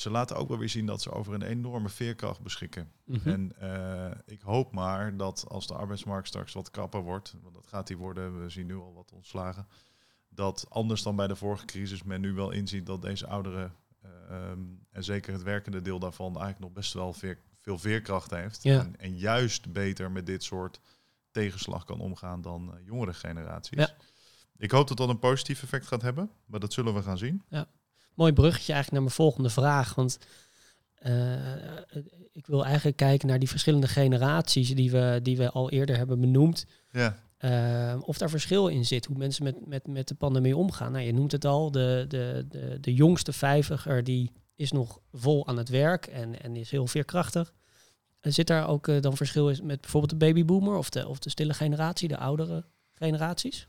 ze 0.00 0.10
laten 0.10 0.36
ook 0.36 0.48
wel 0.48 0.58
weer 0.58 0.68
zien 0.68 0.86
dat 0.86 1.02
ze 1.02 1.10
over 1.10 1.34
een 1.34 1.42
enorme 1.42 1.88
veerkracht 1.88 2.40
beschikken. 2.40 2.92
Mhm. 3.04 3.28
En 3.28 3.52
eh, 3.58 4.18
ik 4.26 4.40
hoop 4.40 4.72
maar 4.72 5.16
dat 5.16 5.44
als 5.48 5.66
de 5.66 5.74
arbeidsmarkt 5.74 6.28
straks 6.28 6.52
wat 6.52 6.70
krapper 6.70 7.00
wordt, 7.00 7.34
want 7.42 7.54
dat 7.54 7.66
gaat 7.66 7.86
die 7.86 7.96
worden, 7.96 8.42
we 8.42 8.48
zien 8.48 8.66
nu 8.66 8.76
al 8.76 8.94
wat 8.94 9.12
ontslagen, 9.12 9.66
dat 10.28 10.66
anders 10.68 11.02
dan 11.02 11.16
bij 11.16 11.26
de 11.26 11.36
vorige 11.36 11.64
crisis 11.64 12.02
men 12.02 12.20
nu 12.20 12.32
wel 12.32 12.50
inziet 12.50 12.86
dat 12.86 13.02
deze 13.02 13.26
ouderen, 13.26 13.74
eh, 14.02 14.10
ehm, 14.30 14.60
en 14.90 15.04
zeker 15.04 15.32
het 15.32 15.42
werkende 15.42 15.82
deel 15.82 15.98
daarvan, 15.98 16.26
eigenlijk 16.26 16.60
nog 16.60 16.72
best 16.72 16.92
wel 16.92 17.12
veer, 17.12 17.38
veel 17.58 17.78
veerkracht 17.78 18.30
heeft. 18.30 18.62
Ja. 18.62 18.80
En, 18.80 19.00
en 19.00 19.16
juist 19.16 19.72
beter 19.72 20.10
met 20.10 20.26
dit 20.26 20.42
soort 20.44 20.80
tegenslag 21.30 21.84
kan 21.84 22.00
omgaan 22.00 22.40
dan 22.40 22.74
eh, 22.74 22.86
jongere 22.86 23.14
generaties. 23.14 23.78
Ja. 23.78 23.94
Ik 24.56 24.70
hoop 24.70 24.88
dat 24.88 24.96
dat 24.96 25.08
een 25.08 25.18
positief 25.18 25.62
effect 25.62 25.86
gaat 25.86 26.02
hebben, 26.02 26.30
maar 26.46 26.60
dat 26.60 26.72
zullen 26.72 26.94
we 26.94 27.02
gaan 27.02 27.18
zien. 27.18 27.42
Mooi 28.18 28.32
bruggetje 28.32 28.72
eigenlijk 28.72 28.90
naar 28.90 29.02
mijn 29.02 29.14
volgende 29.14 29.50
vraag. 29.50 29.94
Want 29.94 30.18
eh, 30.94 31.32
ik 32.32 32.46
wil 32.46 32.64
eigenlijk 32.64 32.96
kijken 32.96 33.28
naar 33.28 33.38
die 33.38 33.48
verschillende 33.48 33.88
generaties 33.88 34.74
die 34.74 34.90
we, 34.90 35.20
die 35.22 35.36
we 35.36 35.50
al 35.50 35.70
eerder 35.70 35.96
hebben 35.96 36.20
benoemd. 36.20 36.66
Ja, 36.90 37.26
Eh, 37.38 37.96
of 38.00 38.18
daar 38.18 38.30
verschil 38.30 38.68
in 38.68 38.84
zit, 38.84 39.06
hoe 39.06 39.16
mensen 39.16 39.44
met, 39.44 39.66
met, 39.66 39.86
met 39.86 40.08
de 40.08 40.14
pandemie 40.14 40.56
omgaan. 40.56 40.92
Nou, 40.92 41.04
je 41.04 41.12
noemt 41.12 41.32
het 41.32 41.44
al, 41.44 41.70
de, 41.70 42.04
de, 42.08 42.46
de, 42.48 42.78
de 42.80 42.94
jongste 42.94 43.32
vijftiger 43.32 44.04
die 44.04 44.32
is 44.56 44.72
nog 44.72 45.00
vol 45.12 45.46
aan 45.46 45.56
het 45.56 45.68
werk 45.68 46.06
en, 46.06 46.42
en 46.42 46.56
is 46.56 46.70
heel 46.70 46.86
veerkrachtig. 46.86 47.52
En 48.20 48.32
zit 48.32 48.46
daar 48.46 48.68
ook 48.68 48.88
eh, 48.88 49.00
dan 49.00 49.16
verschil 49.16 49.50
in 49.50 49.66
met 49.66 49.80
bijvoorbeeld 49.80 50.20
de 50.20 50.26
babyboomer 50.26 50.76
of 50.76 50.90
de, 50.90 51.08
of 51.08 51.18
de 51.18 51.30
stille 51.30 51.54
generatie, 51.54 52.08
de 52.08 52.18
oudere 52.18 52.64
generaties? 52.92 53.68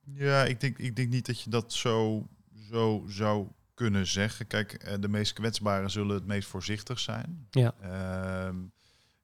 Ja, 0.00 0.44
ik 0.44 0.60
denk, 0.60 0.78
ik 0.78 0.96
denk 0.96 1.10
niet 1.10 1.26
dat 1.26 1.40
je 1.40 1.50
dat 1.50 1.72
zo, 1.72 2.26
zo 2.70 3.04
zou 3.08 3.48
kunnen 3.74 4.06
zeggen. 4.06 4.46
Kijk, 4.46 4.72
eh, 4.72 4.94
de 5.00 5.08
meest 5.08 5.32
kwetsbaren 5.32 5.90
zullen 5.90 6.14
het 6.14 6.26
meest 6.26 6.48
voorzichtig 6.48 6.98
zijn. 6.98 7.46
Ja. 7.50 7.74
Ehm, 7.80 8.56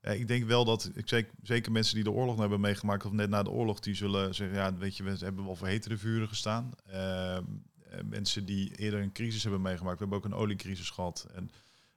ja, 0.01 0.11
ik 0.11 0.27
denk 0.27 0.45
wel 0.45 0.65
dat, 0.65 0.91
ik 0.93 1.07
zeker, 1.09 1.33
zeker 1.41 1.71
mensen 1.71 1.95
die 1.95 2.03
de 2.03 2.11
oorlog 2.11 2.37
hebben 2.37 2.59
meegemaakt, 2.59 3.05
of 3.05 3.11
net 3.11 3.29
na 3.29 3.43
de 3.43 3.49
oorlog, 3.49 3.79
die 3.79 3.95
zullen 3.95 4.35
zeggen, 4.35 4.57
ja, 4.57 4.73
weet 4.75 4.97
je, 4.97 5.03
we 5.03 5.17
hebben 5.19 5.45
wel 5.45 5.55
voor 5.55 5.67
hetere 5.67 5.97
vuren 5.97 6.27
gestaan. 6.27 6.71
Ehm, 6.85 7.43
eh, 7.89 7.99
mensen 8.03 8.45
die 8.45 8.75
eerder 8.75 9.01
een 9.01 9.11
crisis 9.11 9.43
hebben 9.43 9.61
meegemaakt, 9.61 9.99
we 9.99 10.05
hebben 10.05 10.17
ook 10.17 10.25
een 10.25 10.39
oliecrisis 10.39 10.89
gehad. 10.89 11.27
En 11.35 11.49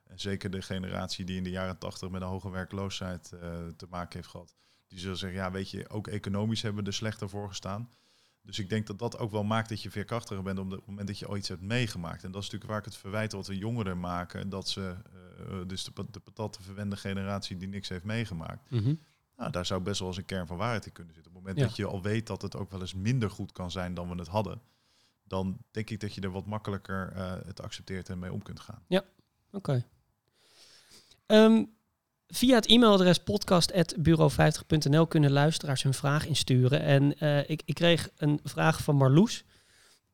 En 0.03 0.19
zeker 0.19 0.49
de 0.49 0.61
generatie 0.61 1.25
die 1.25 1.37
in 1.37 1.43
de 1.43 1.49
jaren 1.49 1.77
tachtig 1.77 2.09
met 2.09 2.21
een 2.21 2.27
hoge 2.27 2.49
werkloosheid 2.49 3.29
te 3.77 3.87
maken 3.89 4.15
heeft 4.15 4.27
gehad. 4.27 4.55
Die 4.87 4.99
zullen 4.99 5.17
zeggen, 5.17 5.39
ja, 5.39 5.51
weet 5.51 5.69
je, 5.69 5.89
ook 5.89 6.07
economisch 6.07 6.61
hebben 6.61 6.83
we 6.83 6.89
er 6.89 6.95
slechter 6.95 7.29
voor 7.29 7.47
gestaan. 7.47 7.89
Dus 8.41 8.59
ik 8.59 8.69
denk 8.69 8.87
dat 8.87 8.99
dat 8.99 9.17
ook 9.17 9.31
wel 9.31 9.43
maakt 9.43 9.69
dat 9.69 9.81
je 9.81 9.91
veerkrachtiger 9.91 10.43
bent 10.43 10.59
op 10.59 10.71
het 10.71 10.85
moment 10.85 11.07
dat 11.07 11.19
je 11.19 11.29
ooit 11.29 11.39
iets 11.39 11.49
hebt 11.49 11.61
meegemaakt. 11.61 12.23
En 12.23 12.31
dat 12.31 12.41
is 12.41 12.49
natuurlijk 12.49 12.71
waar 12.71 12.79
ik 12.79 12.85
het 12.85 12.97
verwijt 12.97 13.31
wat 13.31 13.47
we 13.47 13.57
jongeren 13.57 13.99
maken. 13.99 14.49
Dat 14.49 14.69
ze, 14.69 14.95
uh, 15.49 15.67
dus 15.67 15.83
de, 15.83 15.91
de 16.11 16.19
patatte 16.19 16.61
verwende 16.61 16.97
generatie 16.97 17.57
die 17.57 17.67
niks 17.67 17.89
heeft 17.89 18.03
meegemaakt. 18.03 18.71
Mhm. 18.71 18.93
Nou, 19.37 19.51
daar 19.51 19.65
zou 19.65 19.81
best 19.81 19.99
wel 19.99 20.07
eens 20.07 20.17
een 20.17 20.25
kern 20.25 20.47
van 20.47 20.57
waarheid 20.57 20.85
in 20.85 20.91
kunnen 20.91 21.13
zitten. 21.13 21.31
Op 21.31 21.37
het 21.37 21.47
moment 21.47 21.67
dat 21.67 21.77
je 21.77 21.85
al 21.85 22.01
weet 22.01 22.27
dat 22.27 22.41
het 22.41 22.55
ook 22.55 22.71
wel 22.71 22.79
eens 22.79 22.93
minder 22.93 23.29
goed 23.29 23.51
kan 23.51 23.71
zijn 23.71 23.93
dan 23.93 24.09
we 24.09 24.15
het 24.15 24.27
hadden. 24.27 24.61
Dan 25.23 25.57
denk 25.71 25.89
ik 25.89 25.99
dat 25.99 26.13
je 26.13 26.21
er 26.21 26.31
wat 26.31 26.45
makkelijker 26.45 27.13
uh, 27.15 27.33
het 27.45 27.61
accepteert 27.61 28.09
en 28.09 28.19
mee 28.19 28.33
om 28.33 28.41
kunt 28.41 28.59
gaan. 28.59 28.83
Ja, 28.87 29.03
oké. 29.51 29.85
Ehm, 31.25 31.63
Via 32.33 32.55
het 32.55 32.65
e-mailadres 32.65 33.19
podcast.bureau50.nl 33.23 35.07
kunnen 35.07 35.31
luisteraars 35.31 35.83
hun 35.83 35.93
vraag 35.93 36.27
insturen. 36.27 36.81
En 36.81 37.15
uh, 37.19 37.49
ik, 37.49 37.61
ik, 37.65 37.73
kreeg 37.73 38.09
een 38.17 38.39
vraag 38.43 38.83
van 38.83 38.95
Marloes 38.95 39.43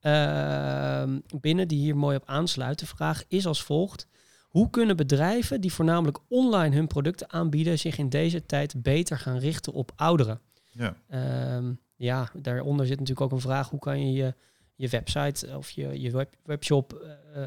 uh, 0.02 1.04
binnen 1.40 1.68
die 1.68 1.80
hier 1.80 1.98
mooi 1.98 2.16
op 2.16 2.24
aansluit. 2.26 2.80
De 2.80 2.86
vraag 2.86 3.24
is 3.28 3.46
als 3.46 3.64
volgt. 3.64 4.08
Hoe 4.48 4.70
kunnen 4.70 4.96
bedrijven 4.96 5.62
die 5.62 5.74
voornamelijk 5.74 6.18
online 6.28 6.76
hun 6.76 6.88
producten 6.88 7.30
aanbieden 7.30 7.80
zich 7.80 7.98
in 7.98 8.10
deze 8.10 8.46
tijd 8.46 8.82
beter 8.82 9.20
gaan 9.20 9.38
richten 9.38 9.74
op 9.74 9.92
ouderen? 9.96 10.42
Ja, 10.72 10.96
uh, 11.10 11.70
ja 11.96 12.32
daaronder 12.34 12.86
zit 12.86 13.00
natuurlijk 13.00 13.26
ook 13.26 13.32
een 13.38 13.48
vraag. 13.50 13.70
Hoe 13.70 13.80
kan 13.80 14.08
je 14.08 14.14
je, 14.14 14.34
je 14.76 14.88
website 14.88 15.58
of 15.58 15.70
je, 15.70 16.02
je 16.02 16.12
web, 16.12 16.36
webshop 16.44 17.08
uh, 17.36 17.44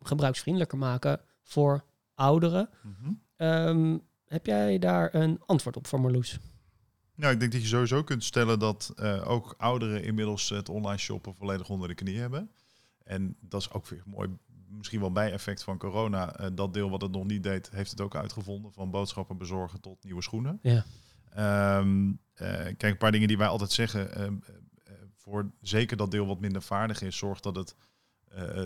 gebruiksvriendelijker 0.00 0.78
maken 0.78 1.20
voor 1.42 1.84
ouderen? 2.14 2.68
Mm 2.82 4.08
heb 4.30 4.46
jij 4.46 4.78
daar 4.78 5.14
een 5.14 5.40
antwoord 5.46 5.76
op 5.76 5.86
voor 5.86 6.00
Marloes? 6.00 6.38
Nou, 7.14 7.32
ik 7.32 7.40
denk 7.40 7.52
dat 7.52 7.60
je 7.60 7.66
sowieso 7.66 8.04
kunt 8.04 8.24
stellen 8.24 8.58
dat 8.58 8.92
uh, 8.96 9.30
ook 9.30 9.54
ouderen 9.58 10.02
inmiddels 10.02 10.48
het 10.48 10.68
online 10.68 10.98
shoppen 10.98 11.34
volledig 11.34 11.68
onder 11.68 11.88
de 11.88 11.94
knie 11.94 12.18
hebben. 12.18 12.50
En 13.04 13.36
dat 13.40 13.60
is 13.60 13.72
ook 13.72 13.86
weer 13.86 14.02
mooi, 14.06 14.28
misschien 14.68 15.00
wel 15.00 15.12
bijeffect 15.12 15.62
van 15.62 15.78
corona. 15.78 16.40
Uh, 16.40 16.46
dat 16.52 16.74
deel 16.74 16.90
wat 16.90 17.02
het 17.02 17.10
nog 17.10 17.24
niet 17.24 17.42
deed, 17.42 17.70
heeft 17.70 17.90
het 17.90 18.00
ook 18.00 18.14
uitgevonden. 18.14 18.72
Van 18.72 18.90
boodschappen 18.90 19.38
bezorgen 19.38 19.80
tot 19.80 20.04
nieuwe 20.04 20.22
schoenen. 20.22 20.58
Ja. 20.62 20.84
Um, 21.78 22.20
kijk, 22.34 22.82
een 22.82 22.96
paar 22.96 23.12
dingen 23.12 23.28
die 23.28 23.38
wij 23.38 23.48
altijd 23.48 23.72
zeggen. 23.72 24.14
Ehm, 24.14 24.34
voor 25.14 25.50
zeker 25.60 25.96
dat 25.96 26.10
deel 26.10 26.26
wat 26.26 26.40
minder 26.40 26.62
vaardig 26.62 27.02
is, 27.02 27.16
zorg 27.16 27.40
dat, 27.40 27.56
het, 27.56 27.74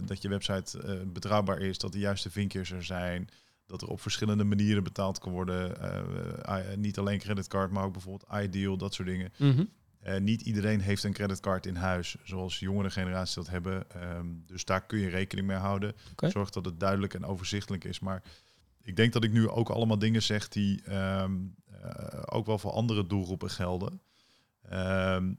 dat 0.05 0.23
je 0.23 0.29
website 0.29 1.05
betrouwbaar 1.13 1.59
is, 1.59 1.79
dat 1.79 1.93
de 1.93 1.99
juiste 1.99 2.31
vinkjes 2.31 2.71
er 2.71 2.85
zijn 2.85 3.29
dat 3.67 3.83
er 3.83 3.89
op 3.89 4.01
verschillende 4.01 4.45
manieren 4.45 4.85
betaald 4.85 5.19
kan 5.19 5.33
worden. 5.33 5.77
Uh, 6.49 6.77
niet 6.77 6.99
alleen 6.99 7.19
creditcard, 7.19 7.71
maar 7.71 7.85
ook 7.85 7.93
bijvoorbeeld 7.93 8.43
Ideal, 8.43 8.77
dat 8.77 8.95
soort 8.95 9.09
dingen. 9.09 9.33
Mm 9.39 9.69
niet 10.19 10.43
iedereen 10.43 10.81
heeft 10.81 11.05
een 11.05 11.13
creditcard 11.13 11.67
in 11.67 11.77
huis, 11.77 12.17
zoals 12.23 12.59
jongere 12.59 12.91
generaties 12.91 13.35
dat 13.35 13.49
hebben. 13.49 13.91
Ehm, 13.91 14.27
dus 14.47 14.65
daar 14.65 14.87
kun 14.87 14.99
je 14.99 15.09
rekening 15.09 15.47
mee 15.47 15.57
houden. 15.57 15.95
Zorg 16.17 16.51
dat 16.51 16.65
het 16.65 16.81
duidelijk 16.81 17.15
en 17.15 17.25
overzichtelijk 17.25 17.85
is. 17.85 18.01
Maar 18.01 18.23
ik 18.83 18.97
denk 18.97 19.13
dat 19.13 19.25
ik 19.25 19.33
nu 19.33 19.49
ook 19.49 19.69
allemaal 19.69 19.99
dingen 19.99 20.23
zeg 20.23 20.49
die 20.49 20.83
ehm, 20.83 21.33
ook 22.25 22.47
wel 22.47 22.59
voor 22.59 22.71
andere 22.71 23.07
doelgroepen 23.07 23.51
gelden. 23.51 24.01
Ehm, 24.63 25.35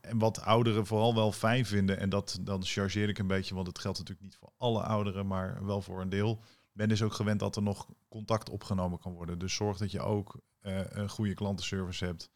en 0.00 0.18
wat 0.18 0.40
ouderen 0.40 0.86
vooral 0.86 1.14
wel 1.14 1.32
fijn 1.32 1.66
vinden, 1.66 1.98
en 1.98 2.08
dat 2.08 2.38
dan 2.40 2.64
chargeer 2.64 3.08
ik 3.08 3.18
een 3.18 3.26
beetje, 3.26 3.54
want 3.54 3.66
het 3.66 3.78
geldt 3.78 3.98
natuurlijk 3.98 4.26
niet 4.26 4.36
voor 4.36 4.52
alle 4.56 4.82
ouderen, 4.82 5.26
maar 5.26 5.64
wel 5.64 5.82
voor 5.82 6.00
een 6.00 6.08
deel 6.08 6.40
ben 6.74 6.88
dus 6.88 7.02
ook 7.02 7.12
gewend 7.12 7.40
dat 7.40 7.56
er 7.56 7.62
nog 7.62 7.88
contact 8.08 8.50
opgenomen 8.50 8.98
kan 8.98 9.12
worden. 9.12 9.38
Dus 9.38 9.54
zorg 9.54 9.78
dat 9.78 9.90
je 9.90 10.00
ook 10.00 10.40
uh, 10.62 10.80
een 10.88 11.08
goede 11.08 11.34
klantenservice 11.34 12.04
hebt. 12.04 12.30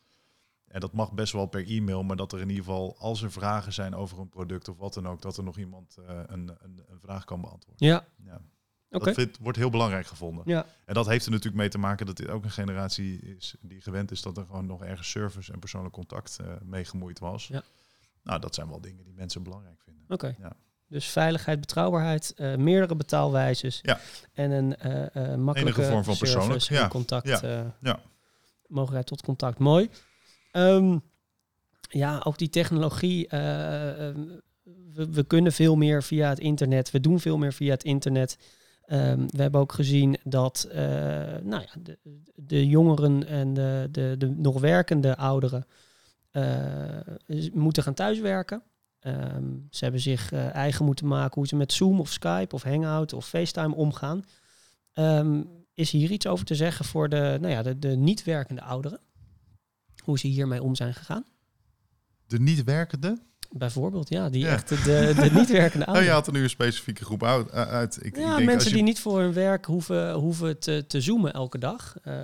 En 0.66 0.80
dat 0.80 0.92
mag 0.92 1.12
best 1.12 1.33
wel 1.33 1.47
per 1.47 1.66
e-mail, 1.66 2.02
maar 2.02 2.16
dat 2.16 2.33
er 2.33 2.40
in 2.40 2.49
ieder 2.49 2.64
geval, 2.64 2.97
als 2.99 3.23
er 3.23 3.33
vragen 3.33 3.73
zijn 3.73 3.95
over 3.95 4.18
een 4.18 4.28
product 4.28 4.68
of 4.68 4.76
wat 4.76 4.95
dan 4.95 5.09
ook, 5.09 5.23
dat 5.23 5.37
er 5.37 5.45
nog 5.45 5.59
iemand 5.59 5.97
uh, 6.00 6.07
een, 6.07 6.49
een, 6.59 6.85
een, 6.88 7.00
vraag 7.00 7.25
kan 7.25 7.40
beantwoorden. 7.40 7.87
Ja. 7.87 8.07
ja. 8.25 8.40
Okay. 8.90 9.14
Dat 9.14 9.38
wordt 9.40 9.59
heel 9.59 9.71
belangrijk 9.71 10.07
gevonden. 10.07 10.42
Ja. 10.47 10.66
En 10.85 10.95
dat 10.95 11.07
heeft 11.07 11.25
er 11.25 11.30
natuurlijk 11.30 11.61
mee 11.61 11.68
te 11.68 11.78
maken 11.78 12.07
dat 12.07 12.16
dit 12.16 12.28
ook 12.28 12.45
een 12.45 12.50
generatie 12.50 13.21
is 13.21 13.57
die 13.61 13.80
gewend 13.80 14.11
is 14.11 14.23
dat 14.23 14.37
er 14.37 14.45
gewoon 14.45 14.66
nog 14.66 14.83
ergens 14.83 15.11
service 15.11 15.52
en 15.52 15.59
persoonlijk 15.59 15.95
contact 15.95 16.38
uh, 16.40 16.52
mee 16.62 16.85
gemoeid 16.85 17.18
was. 17.18 17.47
Ja. 17.47 17.62
Nou, 18.23 18.40
dat 18.40 18.54
zijn 18.54 18.68
wel 18.68 18.80
dingen 18.80 19.04
die 19.04 19.14
mensen 19.14 19.42
belangrijk 19.42 19.80
vinden. 19.80 20.04
Oké. 20.09 20.37
Ja. 20.38 20.57
Dus 20.88 21.07
veiligheid, 21.07 21.61
betrouwbaarheid, 21.61 22.35
uh, 22.37 22.54
meerdere 22.54 22.97
betaalwijzes 22.97 23.78
ja. 23.83 24.00
en 24.33 24.50
een 24.50 24.75
uh, 25.16 25.35
makkelijke 25.35 25.83
vorm 25.83 26.04
van 26.04 26.16
persoonlijk 26.16 26.62
ja. 26.62 26.88
contact. 26.88 27.28
Ja. 27.28 27.75
ja. 27.80 28.00
Mogelijkheid 28.66 29.07
tot 29.07 29.23
contact. 29.23 29.59
Mooi. 29.59 29.90
Um, 30.52 31.02
ja, 31.90 32.21
ook 32.25 32.38
die 32.38 32.50
technologie. 32.50 33.26
We, 33.28 35.11
we, 35.11 35.25
kunnen 35.26 35.52
veel 35.52 35.76
meer 35.76 36.02
via 36.02 36.28
het 36.28 36.38
internet. 36.38 36.90
We 36.90 37.00
doen 37.00 37.21
veel 37.21 37.38
meer 37.38 37.52
via 37.52 37.71
het 37.71 37.85
internet. 37.85 38.38
Um, 38.87 39.26
we 39.30 39.42
hebben 39.42 39.61
ook 39.61 39.73
gezien 39.73 40.18
dat 40.25 40.68
nou 41.42 41.62
ja, 41.62 41.71
de, 41.83 41.99
de, 42.35 42.66
jongeren 42.66 43.26
en 43.26 43.54
de, 43.54 43.88
de, 43.90 44.14
de 44.18 44.28
nog 44.28 44.61
werkende 44.61 45.16
ouderen 45.16 45.66
moeten 47.52 47.83
gaan 47.83 47.95
thuiswerken. 47.95 48.62
Ehm, 48.99 49.57
ze 49.71 49.83
hebben 49.85 50.00
zich 50.00 50.33
uh, 50.33 50.55
eigen 50.55 50.85
moeten 50.85 51.07
maken 51.07 51.35
hoe 51.35 51.47
ze 51.47 51.57
met 51.57 51.73
Zoom 51.73 52.00
of 52.00 52.11
Skype 52.11 52.55
of 52.55 52.62
Hangout 52.62 53.12
of 53.12 53.28
FaceTime 53.28 53.75
omgaan. 53.75 54.25
Um, 54.95 55.49
is 55.75 55.90
hier 55.90 56.11
iets 56.11 56.26
over 56.26 56.45
te 56.45 56.55
zeggen 56.55 56.85
voor 56.85 57.09
de, 57.09 57.38
nou 57.40 57.52
ja, 57.52 57.62
de, 57.62 57.78
de 57.78 57.97
niet 57.97 58.25
werkende 58.25 58.62
ouderen? 58.62 59.00
Hoe 60.05 60.19
ze 60.19 60.26
hiermee 60.26 60.62
om 60.62 60.75
zijn 60.75 60.95
gegaan? 60.95 61.25
De 62.26 62.40
niet 62.40 62.64
werkende? 62.64 63.23
Bijvoorbeeld, 63.50 64.09
ja, 64.09 64.28
die 64.31 64.49
echt 64.49 64.69
de, 64.69 65.12
de 65.17 65.31
niet 65.33 65.50
werkende 65.61 65.87
ouderen. 65.87 65.95
Oh, 65.95 66.05
je 66.05 66.11
had 66.11 66.26
er 66.26 66.33
nu 66.33 66.43
een 66.43 66.50
specifieke 66.50 67.05
groep 67.05 67.25
uit. 67.25 67.50
uit. 67.52 67.99
Ik, 68.02 68.17
ja, 68.17 68.31
ik 68.31 68.37
denk 68.37 68.50
mensen 68.50 68.73
die 68.73 68.83
niet 68.83 69.00
voor 69.00 69.21
hun 69.21 69.33
werk 69.33 69.64
hoeven, 69.64 70.12
hoeven 70.12 70.59
te, 70.59 70.85
te 70.87 71.00
zoomen 71.00 71.33
elke 71.33 71.59
dag. 71.59 71.97
Uh, 72.05 72.14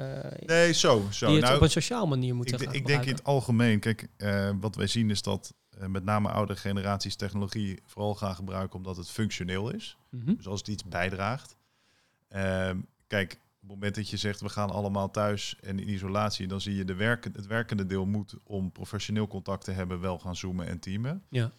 nee, 0.47 0.73
zo. 0.73 1.07
zo. 1.11 1.27
Die 1.27 1.35
het 1.35 1.45
nou, 1.45 1.57
op 1.57 1.63
een 1.63 1.71
sociaal 1.71 2.07
manier 2.07 2.35
moeten 2.35 2.61
Ik, 2.61 2.73
ik 2.73 2.87
denk 2.87 3.05
in 3.05 3.13
het 3.13 3.25
algemeen, 3.25 3.81
kijk, 3.81 4.09
uh, 4.19 4.51
wat 4.61 4.77
wij 4.77 4.87
zien 4.87 5.11
is 5.11 5.23
dat 5.23 5.55
uh, 5.81 5.87
met 5.87 6.05
name 6.05 6.29
oude 6.29 6.57
generaties 6.57 7.17
technologie 7.17 7.81
vooral 7.87 8.15
gaan 8.15 8.35
gebruiken 8.35 8.77
omdat 8.77 8.97
het 8.97 9.11
functioneel 9.11 9.71
is. 9.71 9.97
Mm 10.11 10.23
-hmm. 10.25 10.37
Dus 10.37 10.47
als 10.47 10.59
het 10.59 10.69
iets 10.69 10.85
bijdraagt. 10.85 11.57
Ehm, 12.29 12.79
kijk, 13.07 13.39
het 13.65 13.73
moment 13.73 13.95
dat 13.95 14.11
je 14.11 14.17
zegt 14.17 14.41
we 14.41 14.49
gaan 14.49 14.71
allemaal 14.71 15.11
thuis 15.11 15.57
en 15.61 15.79
in 15.79 15.91
isolatie, 15.91 16.47
dan 16.47 16.61
zie 16.61 16.75
je 16.75 16.85
de 16.85 16.95
werken, 16.95 17.33
het 17.33 17.47
werkende 17.47 17.87
deel 17.87 18.07
moet 18.07 18.37
om 18.43 18.73
professioneel 18.73 19.27
contact 19.27 19.65
te 19.65 19.73
hebben 19.73 20.01
wel 20.01 20.19
gaan 20.19 20.37
zoomen 20.37 20.67
en 20.67 20.79
teamen. 20.79 21.25
Ja. 21.29 21.51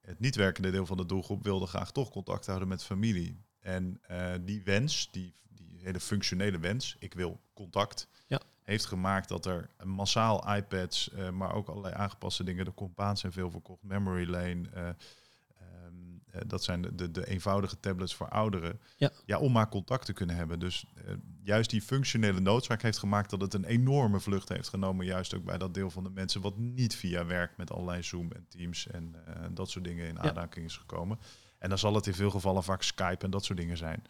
Het 0.00 0.20
niet 0.20 0.36
werkende 0.36 0.70
deel 0.70 0.86
van 0.86 0.96
de 0.96 1.06
doelgroep 1.06 1.42
wilde 1.42 1.66
graag 1.66 1.92
toch 1.92 2.10
contact 2.10 2.46
houden 2.46 2.68
met 2.68 2.84
familie. 2.84 3.44
En 3.60 4.00
uh, 4.10 4.32
die 4.40 4.62
wens, 4.62 5.08
die, 5.10 5.34
die 5.48 5.78
hele 5.82 6.00
functionele 6.00 6.58
wens, 6.58 6.96
ik 6.98 7.14
wil 7.14 7.40
contact, 7.54 8.08
ja 8.26 8.40
heeft 8.68 8.86
gemaakt 8.86 9.28
dat 9.28 9.46
er 9.46 9.70
massaal 9.84 10.54
iPads, 10.56 11.10
uh, 11.14 11.30
maar 11.30 11.54
ook 11.54 11.68
allerlei 11.68 11.94
aangepaste 11.94 12.44
dingen. 12.44 12.64
De 12.64 12.74
compaans 12.74 13.20
zijn 13.20 13.32
veel 13.32 13.50
verkocht, 13.50 13.82
Memory 13.82 14.28
Lane. 14.28 14.62
Uh, 14.74 14.82
uh, 14.82 14.88
dat 16.46 16.64
zijn 16.64 16.82
de, 16.82 16.94
de, 16.94 17.10
de, 17.10 17.26
eenvoudige 17.26 17.80
tablets 17.80 18.14
voor 18.14 18.28
ouderen. 18.28 18.80
Ja. 18.96 19.10
ja, 19.24 19.38
om 19.38 19.52
maar 19.52 19.68
contact 19.68 20.06
te 20.06 20.12
kunnen 20.12 20.36
hebben. 20.36 20.58
Dus 20.58 20.84
juist 21.42 21.70
die 21.70 21.82
functionele 21.82 22.40
noodzaak 22.40 22.82
heeft 22.82 22.98
gemaakt 22.98 23.30
dat 23.30 23.40
het 23.40 23.54
een 23.54 23.64
enorme 23.64 24.20
vlucht 24.20 24.48
heeft 24.48 24.68
genomen. 24.68 25.06
Juist 25.06 25.34
ook 25.34 25.44
bij 25.44 25.58
dat 25.58 25.74
deel 25.74 25.90
van 25.90 26.04
de 26.04 26.10
mensen 26.10 26.40
wat 26.40 26.56
niet 26.56 26.96
via 26.96 27.26
werk 27.26 27.56
met 27.56 27.72
allerlei 27.72 28.02
Zoom 28.02 28.32
en 28.32 28.46
Teams 28.48 28.86
en 28.86 29.14
dat 29.50 29.70
soort 29.70 29.84
dingen 29.84 30.08
in 30.08 30.20
aanraking 30.20 30.66
is 30.66 30.76
gekomen. 30.76 31.18
En 31.58 31.68
dan 31.68 31.78
zal 31.78 31.94
het 31.94 32.06
in 32.06 32.14
veel 32.14 32.30
gevallen 32.30 32.62
vaak 32.62 32.82
Skype 32.82 33.24
en 33.24 33.30
dat 33.30 33.44
soort 33.44 33.58
dingen 33.58 33.76
zijn. 33.76 34.02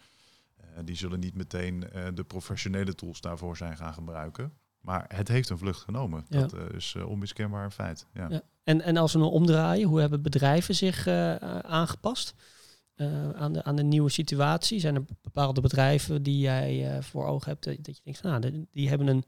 Eh, 0.55 0.65
die 0.83 0.95
zullen 0.95 1.19
niet 1.19 1.35
meteen 1.35 1.91
eh, 1.91 2.07
de 2.13 2.23
professionele 2.23 2.95
tools 2.95 3.21
daarvoor 3.21 3.57
zijn 3.57 3.77
gaan 3.77 3.93
gebruiken. 3.93 4.53
Maar 4.81 5.05
het 5.07 5.27
heeft 5.27 5.49
een 5.49 5.57
vlucht 5.57 5.81
genomen. 5.81 6.25
Dat 6.29 6.53
is 6.53 6.95
onmiskenbaar 6.95 7.63
een 7.63 7.71
feit. 7.71 8.07
Ja. 8.13 8.41
En, 8.69 8.81
en 8.81 8.97
als 8.97 9.13
we 9.13 9.19
nou 9.19 9.31
omdraaien, 9.31 9.87
hoe 9.87 9.99
hebben 9.99 10.21
bedrijven 10.21 10.75
zich 10.75 11.07
uh, 11.07 11.35
aangepast 11.61 12.33
aan, 13.35 13.53
de, 13.53 13.63
aan 13.63 13.75
de 13.75 13.83
nieuwe 13.83 14.09
situatie? 14.09 14.79
Zijn 14.79 14.95
er 14.95 15.05
bepaalde 15.21 15.61
bedrijven 15.61 16.23
die 16.23 16.39
jij 16.39 17.01
voor 17.01 17.25
ogen 17.25 17.49
hebt 17.49 17.63
dat 17.63 17.75
je 17.75 18.01
denkt, 18.03 18.23
nou, 18.23 18.65
die 18.71 18.89
hebben 18.89 19.07
een 19.07 19.23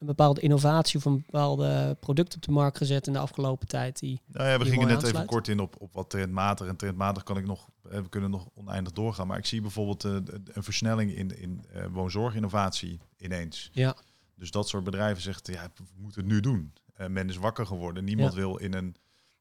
een 0.00 0.06
bepaalde 0.06 0.40
innovatie 0.40 0.98
of 0.98 1.04
een 1.04 1.16
bepaalde 1.16 1.96
product 2.00 2.34
op 2.34 2.42
de 2.42 2.50
markt 2.50 2.76
gezet 2.76 3.06
in 3.06 3.12
de 3.12 3.18
afgelopen 3.18 3.68
tijd. 3.68 3.98
Die, 3.98 4.20
nou 4.26 4.48
ja, 4.48 4.58
we 4.58 4.64
gingen 4.64 4.86
net 4.86 5.02
even 5.02 5.26
kort 5.26 5.48
in 5.48 5.60
op, 5.60 5.76
op 5.78 5.92
wat 5.92 6.10
trendmatig. 6.10 6.66
En 6.66 6.76
trendmatig 6.76 7.22
kan 7.22 7.36
ik 7.36 7.46
nog, 7.46 7.68
we 7.82 8.08
kunnen 8.08 8.30
nog 8.30 8.48
oneindig 8.54 8.92
doorgaan. 8.92 9.26
Maar 9.26 9.38
ik 9.38 9.46
zie 9.46 9.60
bijvoorbeeld 9.60 10.04
een 10.04 10.62
versnelling 10.62 11.14
in, 11.14 11.38
in 11.38 11.64
woonzorginnovatie 11.92 13.00
ineens. 13.18 13.70
Ja. 13.72 13.96
Dus 14.34 14.50
dat 14.50 14.68
soort 14.68 14.84
bedrijven 14.84 15.22
zegt, 15.22 15.46
ja, 15.46 15.70
we 15.76 15.84
moeten 16.02 16.20
het 16.20 16.30
nu 16.30 16.40
doen. 16.40 16.72
Uh, 17.00 17.06
men 17.06 17.28
is 17.28 17.36
wakker 17.36 17.66
geworden. 17.66 18.04
Niemand 18.04 18.34
wil 18.34 18.56
in 18.56 18.74
een 18.74 18.96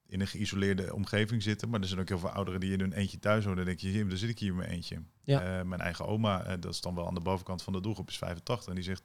in 0.05 0.21
een 0.21 0.27
geïsoleerde 0.27 0.93
omgeving 0.93 1.43
zitten. 1.43 1.69
Maar 1.69 1.81
er 1.81 1.87
zijn 1.87 1.99
ook 1.99 2.07
heel 2.07 2.19
veel 2.19 2.29
ouderen 2.29 2.59
die 2.59 2.73
in 2.73 2.79
hun 2.79 2.93
eentje 2.93 3.19
thuis 3.19 3.43
wonen. 3.43 3.57
Dan 3.57 3.75
denk 3.75 3.79
je, 3.93 4.05
dan 4.05 4.17
zit 4.17 4.29
ik 4.29 4.39
hier 4.39 4.49
in 4.49 4.55
mijn 4.55 4.69
eentje. 4.69 5.01
Ja. 5.23 5.63
mijn 5.63 5.81
eigen 5.81 6.05
oma, 6.05 6.57
dat 6.57 6.73
is 6.73 6.81
dan 6.81 6.95
wel 6.95 7.07
aan 7.07 7.13
de 7.13 7.19
bovenkant 7.19 7.63
van 7.63 7.73
de 7.73 7.81
doelgroep, 7.81 8.09
is 8.09 8.17
85. 8.17 8.69
En 8.69 8.75
die 8.75 8.83
zegt, 8.83 9.03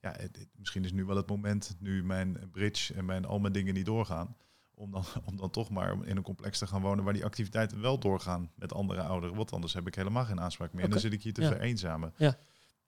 ja, 0.00 0.14
het, 0.18 0.46
misschien 0.56 0.84
is 0.84 0.92
nu 0.92 1.04
wel 1.04 1.16
het 1.16 1.28
moment, 1.28 1.76
nu 1.78 2.04
mijn 2.04 2.50
bridge 2.52 2.94
en 2.94 3.04
mijn, 3.04 3.24
al 3.24 3.38
mijn 3.38 3.52
dingen 3.52 3.74
niet 3.74 3.86
doorgaan, 3.86 4.36
om 4.74 4.90
dan, 4.90 5.04
om 5.30 5.36
dan 5.36 5.50
toch 5.50 5.70
maar 5.70 5.96
in 6.04 6.16
een 6.16 6.22
complex 6.22 6.58
te 6.58 6.66
gaan 6.66 6.80
wonen 6.80 7.04
waar 7.04 7.12
die 7.12 7.24
activiteiten 7.24 7.80
wel 7.80 7.98
doorgaan 7.98 8.50
met 8.54 8.72
andere 8.72 9.02
ouderen. 9.02 9.36
Want 9.36 9.52
anders 9.52 9.72
heb 9.72 9.86
ik 9.86 9.94
helemaal 9.94 10.24
geen 10.24 10.40
aanspraak 10.40 10.72
meer. 10.72 10.84
En 10.84 10.90
dan 10.90 11.00
zit 11.00 11.12
ik 11.12 11.22
hier 11.22 11.32
te 11.32 11.42
ja. 11.42 11.48
vereenzamen. 11.48 12.12
Ja. 12.16 12.38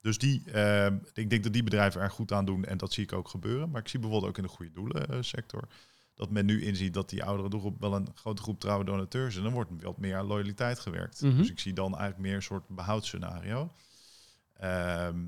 Dus 0.03 0.19
die, 0.19 0.43
uh, 0.47 0.87
ik 1.15 1.31
denk 1.31 1.43
dat 1.43 1.53
die 1.53 1.63
bedrijven 1.63 2.01
er 2.01 2.11
goed 2.11 2.33
aan 2.33 2.45
doen 2.45 2.65
en 2.65 2.79
dat 2.79 2.93
zie 2.93 3.03
ik 3.03 3.13
ook 3.13 3.29
gebeuren. 3.29 3.71
Maar 3.71 3.81
ik 3.81 3.89
zie 3.89 4.01
bijvoorbeeld 4.01 4.31
ook 4.31 4.39
in 4.39 4.43
de 4.43 4.49
goede 4.49 4.73
doelensector 4.73 5.69
dat 6.15 6.31
men 6.31 6.47
nu 6.47 6.63
inziet 6.63 6.95
dat 6.95 7.11
die 7.11 7.25
oudere 7.25 7.49
doelgroep 7.49 7.81
wel 7.81 7.95
een 7.95 8.09
grote 8.15 8.43
groep 8.43 8.61
trouwe 8.61 8.85
donateurs 8.85 9.37
en 9.37 9.43
dan 9.43 9.53
wordt 9.53 9.71
wat 9.83 9.99
meer 9.99 10.17
aan 10.17 10.27
loyaliteit 10.27 10.79
gewerkt. 10.79 11.21
Mhm. 11.21 11.37
Dus 11.37 11.51
ik 11.51 11.61
zie 11.61 11.73
dan 11.73 11.91
eigenlijk 11.91 12.19
meer 12.19 12.35
een 12.35 12.43
soort 12.43 12.69
behoudscenario. 12.69 13.73
Ehm 14.57 15.19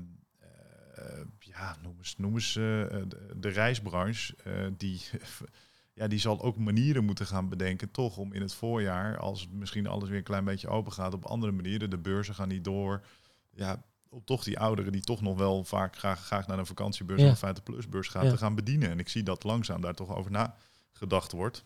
uh, 0.99 1.25
ja, 1.39 1.75
noem 1.81 1.95
eens, 1.97 2.17
noem 2.17 2.33
eens 2.33 2.55
uh, 2.55 2.63
de, 2.63 3.33
de, 3.35 3.49
reisbranche, 3.49 4.35
uh, 4.47 4.67
die, 4.77 5.01
ja, 5.93 6.07
die 6.07 6.19
zal 6.19 6.41
ook 6.41 6.57
manieren 6.57 7.05
moeten 7.05 7.25
gaan 7.25 7.49
bedenken, 7.49 7.91
toch 7.91 8.17
om 8.17 8.33
in 8.33 8.41
het 8.41 8.53
voorjaar, 8.53 9.17
als 9.17 9.41
het 9.41 9.51
misschien 9.51 9.87
alles 9.87 10.09
weer 10.09 10.17
een 10.17 10.23
klein 10.23 10.45
beetje 10.45 10.67
open 10.67 10.91
gaat, 10.91 11.13
op 11.13 11.25
andere 11.25 11.51
manieren, 11.51 11.89
de 11.89 11.97
beurzen 11.97 12.35
gaan 12.35 12.47
niet 12.47 12.63
door, 12.63 13.05
ja, 13.53 13.83
op 14.15 14.25
toch 14.25 14.43
die 14.43 14.59
ouderen 14.59 14.91
die 14.91 15.01
toch 15.01 15.21
nog 15.21 15.37
wel 15.37 15.63
vaak 15.63 15.97
graag, 15.97 16.25
graag 16.25 16.47
naar 16.47 16.59
een 16.59 16.65
vakantiebeurs 16.65 17.21
Ja. 17.21 17.29
of 17.29 17.41
een 17.41 17.55
50-plus 17.55 17.89
beurs 17.89 18.07
gaan, 18.07 18.25
Ja. 18.25 18.29
te 18.31 18.37
gaan 18.37 18.55
bedienen. 18.55 18.89
En 18.89 18.99
ik 18.99 19.09
zie 19.09 19.23
dat 19.23 19.43
langzaam 19.43 19.81
daar 19.81 19.93
toch 19.95 20.15
over 20.15 20.31
nagedacht 20.31 21.31
wordt. 21.31 21.63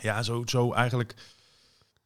Ja, 0.00 0.22
zo, 0.22 0.42
zo 0.46 0.72
eigenlijk, 0.72 1.14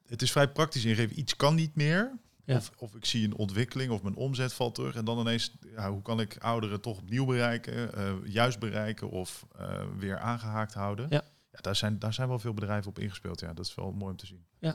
het 0.06 0.22
is 0.22 0.32
vrij 0.32 0.48
praktisch 0.48 0.84
ingeven, 0.84 1.18
iets 1.18 1.36
kan 1.36 1.54
niet 1.54 1.74
meer, 1.74 2.18
Ja. 2.44 2.56
Of, 2.56 2.70
of 2.76 2.94
ik 2.94 3.04
zie 3.04 3.24
een 3.24 3.34
ontwikkeling 3.36 3.90
of 3.92 4.02
mijn 4.02 4.14
omzet 4.14 4.52
valt 4.52 4.74
terug. 4.74 4.94
En 4.94 5.04
dan 5.04 5.18
ineens, 5.18 5.52
ja, 5.76 5.90
hoe 5.90 6.02
kan 6.02 6.20
ik 6.20 6.36
ouderen 6.38 6.80
toch 6.80 6.98
opnieuw 6.98 7.24
bereiken, 7.24 7.94
eh, 7.94 8.12
juist 8.24 8.58
bereiken 8.58 9.10
of 9.10 9.46
eh, 9.58 9.82
weer 9.98 10.18
aangehaakt 10.18 10.74
houden? 10.74 11.06
Ja. 11.10 11.24
daar, 11.60 11.76
zijn, 11.76 11.98
daar 11.98 12.14
zijn 12.14 12.28
wel 12.28 12.38
veel 12.38 12.54
bedrijven 12.54 12.90
op 12.90 12.98
ingespeeld. 12.98 13.40
Ja, 13.40 13.52
dat 13.54 13.66
is 13.66 13.74
wel 13.74 13.92
mooi 13.92 14.10
om 14.10 14.16
te 14.16 14.26
zien. 14.26 14.44
Ik 14.60 14.74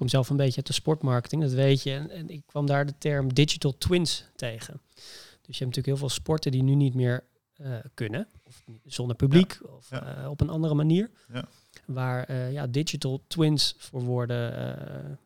kom 0.00 0.08
zelf 0.08 0.30
een 0.30 0.36
beetje 0.36 0.56
uit 0.56 0.66
de 0.66 0.72
sportmarketing, 0.72 1.42
dat 1.42 1.52
weet 1.52 1.82
je. 1.82 1.90
En, 1.92 2.10
en 2.10 2.28
ik 2.28 2.42
kwam 2.46 2.66
daar 2.66 2.86
de 2.86 2.94
term 2.98 3.34
digital 3.34 3.78
twins 3.78 4.24
tegen. 4.36 4.80
Dus 4.94 5.58
je 5.58 5.64
hebt 5.64 5.76
natuurlijk 5.76 5.86
heel 5.86 5.96
veel 5.96 6.08
sporten 6.08 6.50
die 6.50 6.62
nu 6.62 6.74
niet 6.74 6.94
meer 6.94 7.24
eh, 7.54 7.74
kunnen. 7.94 8.28
Of 8.44 8.64
zonder 8.84 9.16
publiek 9.16 9.60
of 9.76 9.90
Ja. 9.90 10.22
eh, 10.22 10.30
op 10.30 10.40
een 10.40 10.48
andere 10.48 10.74
manier. 10.74 11.10
Ja. 11.32 11.44
Waar 11.86 12.24
eh, 12.24 12.52
ja, 12.52 12.66
digital 12.66 13.22
twins 13.26 13.74
voor 13.78 14.02
worden 14.02 14.38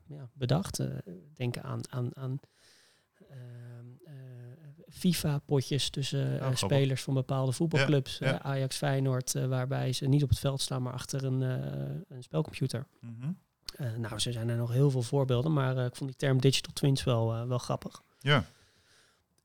ja, 0.07 0.29
bedacht. 0.33 0.81
Denk 1.35 1.59
aan, 1.59 1.81
aan, 1.91 2.11
aan 2.15 2.41
ehm, 3.29 3.37
eh, 4.05 4.13
FIFA-potjes 4.91 5.91
tussen 5.91 6.57
spelers 6.57 7.03
van 7.03 7.15
bepaalde 7.15 7.53
voetbalclubs. 7.53 8.19
Ja, 8.19 8.29
ja. 8.29 8.43
Ajax 8.43 8.77
Feyenoord, 8.77 9.33
waarbij 9.33 9.93
ze 9.93 10.07
niet 10.07 10.23
op 10.23 10.29
het 10.29 10.39
veld 10.39 10.61
staan, 10.61 10.83
maar 10.83 10.93
achter 10.93 11.25
een, 11.25 11.41
een 12.09 12.23
spelcomputer. 12.23 12.87
Mhm. 13.01 13.31
Nou, 13.97 14.19
zo 14.19 14.33
zijn 14.33 14.49
er 14.49 14.57
nog 14.57 14.73
heel 14.73 14.91
veel 14.91 15.03
voorbeelden, 15.03 15.53
maar 15.53 15.77
eh, 15.77 15.85
ik 15.85 15.97
vond 15.97 16.11
die 16.11 16.19
term 16.19 16.41
digital 16.41 16.73
twins 16.73 17.05
wel, 17.05 17.35
eh, 17.35 17.47
wel 17.47 17.59
grappig. 17.59 18.03
Ja, 18.21 18.45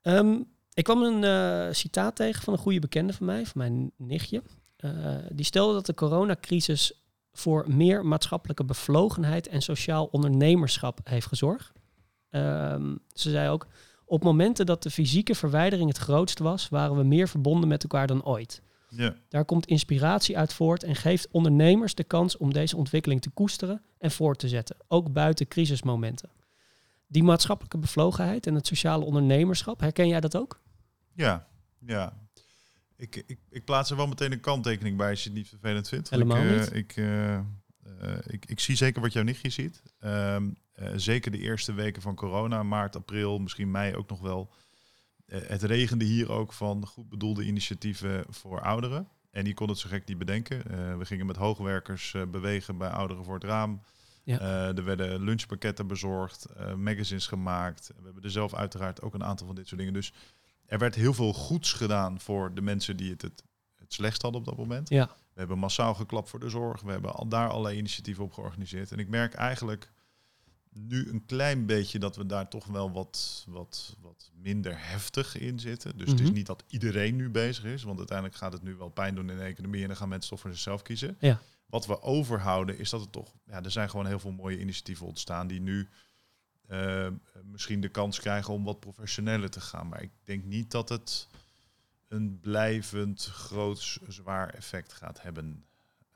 Ehm, 0.01 0.39
ik 0.73 0.83
kwam 0.83 1.03
een 1.03 1.23
eh, 1.23 1.73
citaat 1.73 2.15
tegen 2.15 2.43
van 2.43 2.53
een 2.53 2.59
goede 2.59 2.79
bekende 2.79 3.13
van 3.13 3.25
mij, 3.25 3.45
van 3.45 3.61
mijn 3.61 3.91
nichtje. 3.97 4.43
Eh, 4.77 4.91
die 5.31 5.45
stelde 5.45 5.73
dat 5.73 5.85
de 5.85 5.93
coronacrisis 5.93 6.93
voor 7.33 7.65
meer 7.67 8.05
maatschappelijke 8.05 8.63
bevlogenheid 8.63 9.47
en 9.47 9.61
sociaal 9.61 10.05
ondernemerschap 10.05 10.99
heeft 11.03 11.27
gezorgd. 11.27 11.71
Ehm, 12.29 12.95
ze 13.13 13.29
zei 13.29 13.49
ook, 13.49 13.67
op 14.05 14.23
momenten 14.23 14.65
dat 14.65 14.83
de 14.83 14.91
fysieke 14.91 15.35
verwijdering 15.35 15.89
het 15.89 15.97
grootst 15.97 16.39
was, 16.39 16.69
waren 16.69 16.97
we 16.97 17.03
meer 17.03 17.27
verbonden 17.27 17.69
met 17.69 17.83
elkaar 17.83 18.07
dan 18.07 18.25
ooit. 18.25 18.61
Ja, 18.89 19.15
Daar 19.29 19.45
komt 19.45 19.65
inspiratie 19.65 20.37
uit 20.37 20.53
voort 20.53 20.83
en 20.83 20.95
geeft 20.95 21.27
ondernemers 21.31 21.95
de 21.95 22.03
kans 22.03 22.37
om 22.37 22.53
deze 22.53 22.77
ontwikkeling 22.77 23.21
te 23.21 23.29
koesteren 23.29 23.81
en 23.97 24.11
voort 24.11 24.39
te 24.39 24.47
zetten, 24.47 24.75
ook 24.87 25.13
buiten 25.13 25.47
crisismomenten. 25.47 26.29
Die 27.07 27.23
maatschappelijke 27.23 27.77
bevlogenheid 27.77 28.47
en 28.47 28.55
het 28.55 28.67
sociale 28.67 29.05
ondernemerschap, 29.05 29.79
herken 29.79 30.07
jij 30.07 30.19
dat 30.19 30.37
ook? 30.37 30.61
ja, 31.13 31.47
ja. 31.79 32.27
Ik, 32.95 33.23
ik, 33.27 33.39
ik 33.49 33.65
plaats 33.65 33.89
er 33.89 33.95
wel 33.95 34.07
meteen 34.07 34.31
een 34.31 34.39
kanttekening 34.39 34.97
bij 34.97 35.09
als 35.09 35.23
je 35.23 35.29
het 35.29 35.37
niet 35.37 35.49
vervelend 35.49 35.89
vindt. 35.89 36.09
Helemaal 36.09 36.37
ik, 36.37 36.49
eh, 36.49 36.59
niet. 36.59 36.73
Ik, 36.73 36.97
eh, 36.97 37.35
eh, 37.35 37.43
ik, 38.27 38.45
ik 38.45 38.59
zie 38.59 38.75
zeker 38.75 39.01
wat 39.01 39.13
jouw 39.13 39.23
nichtje 39.23 39.49
ziet. 39.49 39.83
Ehm, 39.99 40.49
eh, 40.73 40.87
zeker 40.95 41.31
de 41.31 41.39
eerste 41.39 41.73
weken 41.73 42.01
van 42.01 42.15
corona, 42.15 42.63
maart, 42.63 42.95
april, 42.95 43.39
misschien 43.39 43.71
mei 43.71 43.95
ook 43.95 44.09
nog 44.09 44.19
wel. 44.19 44.53
Eh, 45.29 45.39
het 45.47 45.63
regende 45.63 46.05
hier 46.05 46.31
ook 46.31 46.53
van 46.53 46.85
goed 46.85 47.09
bedoelde 47.09 47.45
initiatieven 47.45 48.25
voor 48.29 48.61
ouderen. 48.61 49.07
En 49.31 49.43
die 49.43 49.53
kon 49.53 49.69
het 49.69 49.77
zo 49.77 49.89
gek 49.89 50.05
niet 50.05 50.17
bedenken. 50.17 50.71
Eh, 50.71 50.97
we 50.97 51.05
gingen 51.05 51.25
met 51.25 51.35
hoogwerkers 51.35 52.13
eh, 52.13 52.21
bewegen 52.25 52.77
bij 52.77 52.89
ouderen 52.89 53.23
voor 53.23 53.33
het 53.33 53.43
raam. 53.43 53.81
Ja. 54.23 54.39
Er 54.75 54.83
werden 54.83 55.23
lunchpakketten 55.23 55.87
bezorgd, 55.87 56.47
magazines 56.77 57.27
gemaakt. 57.27 57.91
We 57.97 58.03
hebben 58.03 58.23
er 58.23 58.31
zelf 58.31 58.53
uiteraard 58.53 59.01
ook 59.01 59.13
een 59.13 59.23
aantal 59.23 59.45
van 59.45 59.55
dit 59.55 59.67
soort 59.67 59.79
dingen. 59.79 59.93
Dus 59.93 60.13
er 60.65 60.77
werd 60.77 60.95
heel 60.95 61.13
veel 61.13 61.33
goeds 61.33 61.73
gedaan 61.73 62.19
voor 62.19 62.53
de 62.53 62.61
mensen 62.61 62.97
die 62.97 63.11
het 63.11 63.21
het, 63.21 63.43
het 63.75 63.93
slechtst 63.93 64.21
hadden 64.21 64.39
op 64.39 64.47
dat 64.47 64.57
moment. 64.57 64.89
Ja. 64.89 65.05
We 65.05 65.39
hebben 65.39 65.57
massaal 65.57 65.93
geklapt 65.93 66.29
voor 66.29 66.39
de 66.39 66.49
zorg. 66.49 66.81
We 66.81 66.91
hebben 66.91 67.13
al 67.13 67.27
daar 67.27 67.49
allerlei 67.49 67.77
initiatieven 67.77 68.23
op 68.23 68.33
georganiseerd. 68.33 68.91
En 68.91 68.99
ik 68.99 69.09
merk 69.09 69.33
eigenlijk 69.33 69.91
nu 70.73 71.09
een 71.09 71.25
klein 71.25 71.65
beetje 71.65 71.99
dat 71.99 72.15
we 72.15 72.25
daar 72.25 72.49
toch 72.49 72.65
wel 72.65 72.91
wat, 72.91 73.45
wat, 73.47 73.95
wat 74.01 74.31
minder 74.33 74.87
heftig 74.89 75.37
in 75.37 75.59
zitten. 75.59 75.97
Dus 75.97 76.09
het 76.09 76.19
is 76.19 76.25
Mhm. 76.25 76.35
niet 76.35 76.45
dat 76.45 76.63
iedereen 76.67 77.15
nu 77.15 77.29
bezig 77.29 77.63
is. 77.63 77.83
Want 77.83 77.97
uiteindelijk 77.97 78.37
gaat 78.37 78.53
het 78.53 78.63
nu 78.63 78.75
wel 78.75 78.89
pijn 78.89 79.15
doen 79.15 79.29
in 79.29 79.37
de 79.37 79.43
economie. 79.43 79.81
En 79.81 79.87
dan 79.87 79.97
gaan 79.97 80.09
mensen 80.09 80.29
toch 80.29 80.39
voor 80.39 80.49
zichzelf 80.51 80.81
kiezen. 80.81 81.17
Ja. 81.19 81.39
Wat 81.65 81.85
we 81.85 82.01
overhouden 82.01 82.77
is 82.79 82.89
dat 82.89 83.01
het 83.01 83.11
toch... 83.11 83.33
Ja, 83.45 83.63
er 83.63 83.71
zijn 83.71 83.89
gewoon 83.89 84.05
heel 84.05 84.19
veel 84.19 84.31
mooie 84.31 84.59
initiatieven 84.59 85.05
ontstaan 85.05 85.47
die 85.47 85.61
nu... 85.61 85.87
eh, 86.67 87.07
misschien 87.43 87.81
de 87.81 87.89
kans 87.89 88.19
krijgen 88.19 88.53
om 88.53 88.63
wat 88.63 88.79
professioneler 88.79 89.49
te 89.49 89.61
gaan. 89.61 89.87
Maar 89.87 90.01
ik 90.01 90.11
denk 90.23 90.43
niet 90.43 90.71
dat 90.71 90.89
het 90.89 91.27
een 92.07 92.39
blijvend 92.39 93.25
groot 93.25 93.99
zwaar 94.07 94.49
effect 94.49 94.93
gaat 94.93 95.21
hebben. 95.21 95.63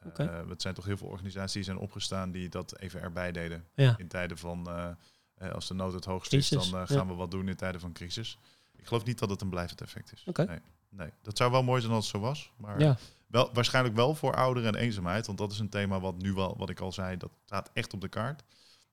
Oké. 0.05 0.23
Eh, 0.23 0.49
het 0.49 0.61
zijn 0.61 0.73
toch 0.73 0.85
heel 0.85 0.97
veel 0.97 1.07
organisaties 1.07 1.53
die 1.53 1.63
zijn 1.63 1.77
opgestaan 1.77 2.31
die 2.31 2.49
dat 2.49 2.79
even 2.79 3.01
erbij 3.01 3.31
deden. 3.31 3.65
Ja. 3.75 3.95
In 3.97 4.07
tijden 4.07 4.37
van, 4.37 4.67
eh, 4.67 4.89
eh, 5.33 5.51
als 5.51 5.67
de 5.67 5.73
nood 5.73 5.93
het 5.93 6.05
hoogst 6.05 6.33
is, 6.33 6.49
dan 6.49 6.67
ja. 6.71 6.85
gaan 6.85 7.07
we 7.07 7.13
wat 7.13 7.31
doen 7.31 7.47
in 7.47 7.55
tijden 7.55 7.81
van 7.81 7.93
crisis. 7.93 8.37
Ik 8.75 8.87
geloof 8.87 9.05
niet 9.05 9.19
dat 9.19 9.29
het 9.29 9.41
een 9.41 9.49
blijvend 9.49 9.81
effect 9.81 10.13
is. 10.13 10.23
Nee, 10.35 10.59
nee, 10.89 11.09
dat 11.21 11.37
zou 11.37 11.51
wel 11.51 11.63
mooi 11.63 11.81
zijn 11.81 11.93
als 11.93 12.05
het 12.05 12.15
zo 12.15 12.21
was. 12.21 12.51
Maar 12.57 12.79
Ja. 12.79 12.97
wel, 13.27 13.49
waarschijnlijk 13.53 13.95
wel 13.95 14.15
voor 14.15 14.35
ouderen 14.35 14.75
en 14.75 14.81
eenzaamheid. 14.81 15.25
Want 15.25 15.37
dat 15.37 15.51
is 15.51 15.59
een 15.59 15.69
thema 15.69 15.99
wat 15.99 16.17
nu 16.17 16.33
wel, 16.33 16.57
wat 16.57 16.69
ik 16.69 16.79
al 16.79 16.91
zei, 16.91 17.17
dat 17.17 17.31
staat 17.45 17.69
echt 17.73 17.93
op 17.93 18.01
de 18.01 18.07
kaart. 18.07 18.43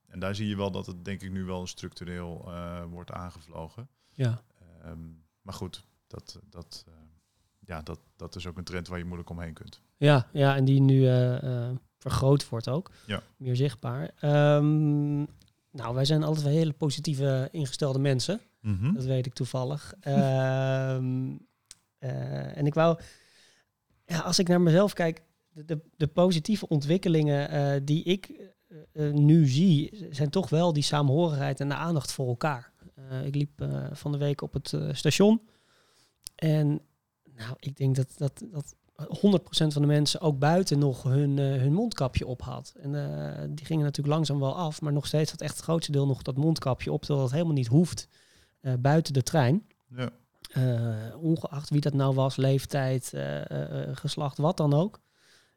En 0.06 0.18
daar 0.20 0.34
zie 0.34 0.48
je 0.48 0.56
wel 0.56 0.70
dat 0.70 0.86
het 0.86 1.04
denk 1.04 1.22
ik 1.22 1.30
nu 1.30 1.44
wel 1.44 1.66
structureel 1.66 2.52
wordt 2.90 3.12
aangevlogen. 3.12 3.88
Ja. 4.12 4.42
Ehm, 4.82 4.98
maar 5.42 5.54
goed, 5.54 5.84
dat, 6.06 6.40
dat, 6.50 6.84
ja, 7.58 7.82
dat, 7.82 8.00
dat 8.16 8.36
is 8.36 8.46
ook 8.46 8.58
een 8.58 8.64
trend 8.64 8.88
waar 8.88 8.98
je 8.98 9.04
moeilijk 9.04 9.30
omheen 9.30 9.54
kunt. 9.54 9.80
Ja, 10.00 10.26
ja, 10.32 10.56
en 10.56 10.64
die 10.64 10.80
nu 10.80 11.06
eh, 11.06 11.42
eh, 11.42 11.76
vergroot 11.98 12.48
wordt 12.48 12.68
ook. 12.68 12.90
Ja. 13.06 13.22
Meer 13.36 13.56
zichtbaar. 13.56 14.10
Ehm, 14.20 15.18
nou, 15.70 15.94
wij 15.94 16.04
zijn 16.04 16.22
altijd 16.22 16.44
wel 16.44 16.54
hele 16.54 16.72
positieve 16.72 17.48
ingestelde 17.52 17.98
mensen. 17.98 18.40
Mhm. 18.60 18.94
Dat 18.94 19.04
weet 19.04 19.26
ik 19.26 19.34
toevallig. 19.34 19.94
Ehm, 20.00 21.36
eh, 21.98 22.56
en 22.56 22.66
ik 22.66 22.74
wou, 22.74 22.98
ja, 24.06 24.18
als 24.18 24.38
ik 24.38 24.48
naar 24.48 24.60
mezelf 24.60 24.92
kijk, 24.92 25.22
de, 25.52 25.64
de, 25.64 25.80
de 25.96 26.06
positieve 26.06 26.68
ontwikkelingen 26.68 27.84
die 27.84 28.04
ik 28.04 28.54
nu 29.12 29.46
zie, 29.46 30.06
zijn 30.10 30.30
toch 30.30 30.48
wel 30.48 30.72
die 30.72 30.82
saamhorigheid 30.82 31.60
en 31.60 31.68
de 31.68 31.74
aandacht 31.74 32.12
voor 32.12 32.28
elkaar. 32.28 32.72
Ik 33.24 33.34
liep 33.34 33.66
van 33.92 34.12
de 34.12 34.18
week 34.18 34.42
op 34.42 34.52
het 34.52 34.74
station 34.92 35.40
en 36.34 36.80
nou, 37.36 37.54
ik 37.58 37.76
denk 37.76 37.96
dat, 37.96 38.14
dat, 38.16 38.42
dat 38.50 38.74
100% 39.08 39.72
van 39.72 39.82
de 39.82 39.88
mensen 39.88 40.20
ook 40.20 40.38
buiten 40.38 40.78
nog 40.78 41.02
hun, 41.02 41.38
eh, 41.38 41.44
hun 41.44 41.72
mondkapje 41.72 42.26
op 42.26 42.42
had. 42.42 42.74
En 42.80 42.94
eh, 42.94 43.44
die 43.48 43.66
gingen 43.66 43.84
natuurlijk 43.84 44.14
langzaam 44.14 44.40
wel 44.40 44.56
af, 44.56 44.80
maar 44.80 44.92
nog 44.92 45.06
steeds 45.06 45.30
had 45.30 45.40
echt 45.40 45.54
het 45.56 45.64
grootste 45.64 45.92
deel 45.92 46.06
nog 46.06 46.22
dat 46.22 46.36
mondkapje 46.36 46.92
op, 46.92 47.00
terwijl 47.00 47.24
dat 47.24 47.32
helemaal 47.32 47.54
niet 47.54 47.66
hoeft 47.66 48.08
eh, 48.60 48.72
buiten 48.78 49.12
de 49.12 49.22
trein. 49.22 49.66
Ja. 49.96 50.10
Ongeacht 51.20 51.70
wie 51.70 51.80
dat 51.80 51.94
nou 51.94 52.14
was, 52.14 52.36
leeftijd, 52.36 53.12
geslacht, 53.92 54.38
wat 54.38 54.56
dan 54.56 54.74
ook. 54.74 55.00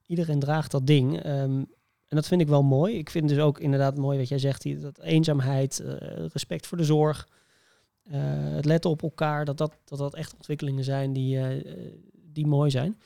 Iedereen 0.05 0.39
draagt 0.39 0.71
dat 0.71 0.87
ding. 0.87 1.21
Ehm, 1.21 1.63
en 2.07 2.15
dat 2.15 2.27
vind 2.27 2.41
ik 2.41 2.47
wel 2.47 2.63
mooi. 2.63 2.97
Ik 2.97 3.09
vind 3.09 3.29
dus 3.29 3.37
ook 3.37 3.59
inderdaad 3.59 3.97
mooi 3.97 4.17
wat 4.17 4.27
jij 4.27 4.37
zegt, 4.37 4.61
die, 4.61 4.77
dat 4.77 4.99
eenzaamheid, 4.99 5.83
respect 6.31 6.67
voor 6.67 6.77
de 6.77 6.83
zorg, 6.83 7.27
het 8.09 8.65
letten 8.65 8.89
op 8.89 9.01
elkaar, 9.01 9.45
dat 9.45 9.57
dat, 9.57 9.77
dat 9.85 9.99
dat 9.99 10.15
echt 10.15 10.33
ontwikkelingen 10.33 10.83
zijn 10.83 11.13
die, 11.13 11.39
die 12.33 12.47
mooi 12.47 12.71
zijn. 12.71 12.97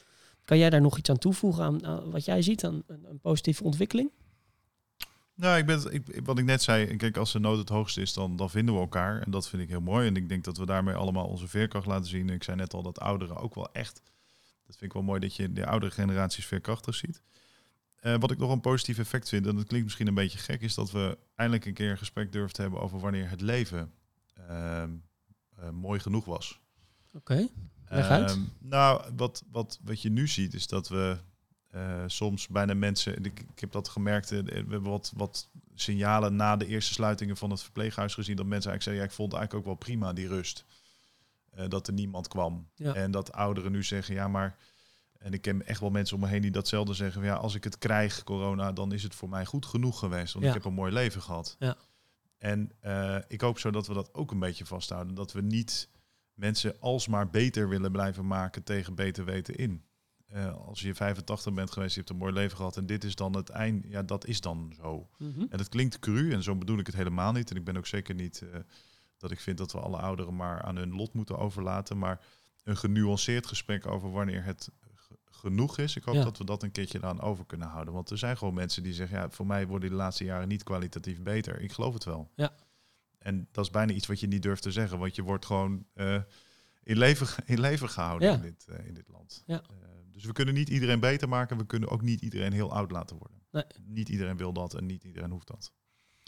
Kan 0.48 0.58
jij 0.58 0.70
daar 0.70 0.82
nog 0.82 0.98
iets 0.98 1.10
aan 1.10 1.18
toevoegen 1.18 1.64
aan, 1.64 2.12
wat 2.12 2.26
jij 2.26 2.42
ziet, 2.42 2.66
aan 2.66 2.84
een, 2.88 3.20
positieve 3.22 3.64
ontwikkeling? 3.64 4.12
Nou, 5.34 5.58
ik 5.58 5.66
ben, 5.66 5.94
ik, 5.94 6.20
wat 6.24 6.40
ik 6.40 6.46
net 6.46 6.62
zei, 6.62 6.96
kijk, 6.96 7.18
als 7.18 7.32
de 7.32 7.40
nood 7.40 7.58
het 7.58 7.70
hoogste 7.70 8.02
is, 8.02 8.14
dan, 8.14 8.36
dan 8.36 8.50
vinden 8.50 8.74
we 8.74 8.80
elkaar. 8.80 9.22
En 9.22 9.32
dat 9.32 9.50
vind 9.50 9.62
ik 9.62 9.70
heel 9.70 9.82
mooi. 9.82 10.08
En 10.08 10.16
ik 10.16 10.30
denk 10.30 10.44
dat 10.44 10.58
we 10.58 10.66
daarmee 10.66 10.96
allemaal 10.96 11.28
onze 11.28 11.48
veerkracht 11.48 11.86
laten 11.86 12.10
zien. 12.10 12.30
Ik 12.30 12.44
zei 12.44 12.58
net 12.58 12.74
al 12.74 12.82
dat 12.82 13.00
ouderen 13.00 13.38
ook 13.38 13.56
wel 13.56 13.72
echt, 13.72 14.02
dat 14.66 14.76
vind 14.78 14.82
ik 14.82 14.94
wel 14.94 15.04
mooi, 15.04 15.20
dat 15.20 15.36
je 15.36 15.54
de 15.54 15.66
oudere 15.66 15.92
generaties 15.92 16.46
veerkrachtig 16.46 16.96
ziet. 16.96 17.22
Uh, 18.02 18.16
wat 18.20 18.32
ik 18.32 18.38
nog 18.38 18.52
een 18.52 18.62
positief 18.62 19.00
effect 19.00 19.30
vind, 19.30 19.48
en 19.48 19.56
dat 19.56 19.66
klinkt 19.66 19.86
misschien 19.86 20.08
een 20.08 20.14
beetje 20.14 20.38
gek, 20.38 20.62
is 20.62 20.74
dat 20.74 20.92
we 20.92 21.18
eindelijk 21.36 21.66
een 21.66 21.74
keer 21.74 21.92
een 21.92 21.98
gesprek 21.98 22.32
durven 22.32 22.54
te 22.54 22.62
hebben 22.62 22.80
over 22.80 23.00
wanneer 23.00 23.30
het 23.30 23.42
leven 23.42 23.92
uh, 24.50 24.84
uh, 25.60 25.70
mooi 25.70 26.00
genoeg 26.00 26.26
was. 26.26 26.60
Oké, 27.14 27.18
okay. 27.18 27.50
Uh, 27.92 28.32
nou, 28.60 29.02
wat, 29.16 29.44
wat, 29.52 29.80
wat 29.84 30.02
je 30.02 30.10
nu 30.10 30.28
ziet, 30.28 30.54
is 30.54 30.68
dat 30.68 30.88
we 30.88 31.18
uh, 31.76 32.04
soms 32.08 32.48
bijna 32.48 32.74
mensen, 32.74 33.24
ik, 33.24 33.40
ik 33.40 33.60
heb 33.60 33.72
dat 33.72 33.90
gemerkt, 33.90 34.30
we 34.30 34.44
hebben 34.54 34.82
wat, 34.82 35.12
wat 35.16 35.50
signalen 35.76 36.36
na 36.36 36.56
de 36.56 36.68
eerste 36.68 36.94
sluitingen 36.94 37.38
van 37.38 37.50
het 37.50 37.62
verpleeghuis 37.62 38.14
gezien, 38.14 38.36
dat 38.36 38.46
mensen 38.46 38.72
eigenlijk 38.72 38.84
zeiden, 38.84 39.04
ja, 39.04 39.10
ik 39.10 39.16
vond 39.16 39.32
het 39.32 39.40
eigenlijk 39.40 39.70
ook 39.70 39.74
wel 39.74 39.88
prima, 39.88 40.14
die 40.14 40.28
rust. 40.28 40.66
dat 41.68 41.88
er 41.88 41.94
niemand 41.94 42.28
kwam. 42.28 42.68
Ja. 42.76 42.94
En 42.94 43.12
dat 43.12 43.32
ouderen 43.32 43.72
nu 43.72 43.84
zeggen, 43.84 44.16
ja, 44.16 44.28
maar 44.28 44.58
en 45.18 45.34
ik 45.34 45.42
ken 45.42 45.66
echt 45.66 45.80
wel 45.80 45.90
mensen 45.90 46.16
om 46.16 46.22
me 46.22 46.28
heen 46.28 46.42
die 46.42 46.52
datzelfde 46.52 46.94
zeggen. 46.94 47.24
Ja, 47.24 47.36
als 47.36 47.56
ik 47.56 47.64
het 47.64 47.78
krijg, 47.78 48.24
corona, 48.24 48.72
dan 48.72 48.92
is 48.92 49.04
het 49.04 49.16
voor 49.16 49.30
mij 49.30 49.46
goed 49.46 49.66
genoeg 49.66 50.00
geweest. 50.00 50.34
Want 50.34 50.46
ik 50.46 50.54
heb 50.54 50.66
een 50.66 50.74
mooi 50.74 50.94
leven 50.94 51.22
gehad. 51.22 51.56
Ja. 51.60 51.76
En 52.38 52.72
ik 53.28 53.42
hoop 53.42 53.60
zo 53.60 53.72
dat 53.72 53.88
we 53.88 53.94
dat 53.94 54.14
ook 54.14 54.32
een 54.32 54.40
beetje 54.40 54.66
vasthouden. 54.66 55.16
Dat 55.16 55.32
we 55.32 55.42
niet 55.42 55.90
mensen 56.38 56.80
alsmaar 56.80 57.30
beter 57.30 57.70
willen 57.70 57.92
blijven 57.92 58.28
maken 58.28 58.64
tegen 58.64 58.96
beter 58.96 59.26
weten 59.26 59.56
in. 59.56 59.84
Uh, 60.34 60.56
als 60.56 60.82
je 60.82 60.96
85 60.96 61.54
bent 61.54 61.72
geweest, 61.72 61.94
je 61.94 62.00
hebt 62.00 62.12
een 62.12 62.18
mooi 62.18 62.34
leven 62.34 62.58
gehad 62.58 62.78
en 62.78 62.86
dit 62.86 63.04
is 63.04 63.16
dan 63.16 63.36
het 63.36 63.50
eind. 63.50 63.86
Ja, 63.88 64.04
dat 64.04 64.26
is 64.26 64.42
dan 64.42 64.74
zo. 64.82 65.10
Mm 65.18 65.34
-hmm. 65.34 65.48
En 65.50 65.58
dat 65.58 65.70
klinkt 65.70 66.00
cru 66.00 66.32
en 66.32 66.44
zo 66.44 66.56
bedoel 66.56 66.80
ik 66.80 66.86
het 66.86 66.96
helemaal 66.96 67.32
niet. 67.32 67.50
En 67.50 67.56
ik 67.56 67.64
ben 67.64 67.78
ook 67.78 67.88
zeker 67.88 68.16
niet 68.16 68.42
uh, 68.44 68.60
dat 69.18 69.32
ik 69.32 69.40
vind 69.40 69.58
dat 69.58 69.72
we 69.72 69.80
alle 69.80 69.98
ouderen 69.98 70.36
maar 70.36 70.62
aan 70.62 70.76
hun 70.76 70.96
lot 70.96 71.14
moeten 71.14 71.38
overlaten. 71.38 71.98
Maar 71.98 72.26
een 72.64 72.78
genuanceerd 72.78 73.48
gesprek 73.48 73.88
over 73.88 74.12
wanneer 74.12 74.44
het 74.44 74.70
genoeg 75.32 75.78
is. 75.78 75.96
Ik 75.96 76.04
hoop 76.04 76.16
dat 76.16 76.38
we 76.38 76.46
dat 76.46 76.64
een 76.64 76.72
keertje 76.72 77.02
aan 77.02 77.22
over 77.22 77.46
kunnen 77.46 77.68
houden. 77.68 77.94
Want 77.94 78.10
er 78.10 78.18
zijn 78.18 78.38
gewoon 78.38 78.54
mensen 78.54 78.84
die 78.84 78.94
zeggen, 78.94 79.18
ja, 79.18 79.30
voor 79.30 79.46
mij 79.46 79.68
worden 79.68 79.90
de 79.90 79.96
laatste 79.96 80.24
jaren 80.24 80.48
niet 80.48 80.64
kwalitatief 80.64 81.22
beter. 81.22 81.62
Ik 81.62 81.72
geloof 81.72 81.94
het 81.94 82.04
wel. 82.04 82.32
Ja. 82.36 82.52
En 83.28 83.48
dat 83.52 83.66
is 83.66 83.72
bijna 83.72 83.94
iets 83.94 84.08
wat 84.08 84.20
je 84.20 84.28
niet 84.28 84.42
durft 84.42 84.62
te 84.62 84.72
zeggen, 84.72 85.00
want 85.00 85.16
je 85.16 85.22
wordt 85.22 85.46
gewoon 85.46 85.86
uh, 85.96 86.22
in, 86.84 86.98
leven, 86.98 87.28
in 87.54 87.60
leven 87.60 87.90
gehouden 87.90 88.34
in, 88.34 88.42
dit, 88.42 88.66
uh, 88.70 88.88
in 88.88 88.94
dit 88.94 89.08
land. 89.08 89.44
Ja. 89.46 89.62
Uh, 89.72 89.88
dus 90.14 90.26
we 90.26 90.32
kunnen 90.32 90.54
niet 90.54 90.70
iedereen 90.70 91.00
beter 91.00 91.30
maken, 91.30 91.58
we 91.58 91.66
kunnen 91.66 91.90
ook 91.90 92.02
niet 92.02 92.22
iedereen 92.22 92.54
heel 92.54 92.72
oud 92.72 92.92
laten 92.92 93.18
worden. 93.18 93.38
Nee. 93.52 93.64
Niet 93.86 94.10
iedereen 94.10 94.38
wil 94.38 94.54
dat 94.54 94.74
en 94.74 94.86
niet 94.86 95.04
iedereen 95.04 95.32
hoeft 95.32 95.48
dat. 95.48 95.72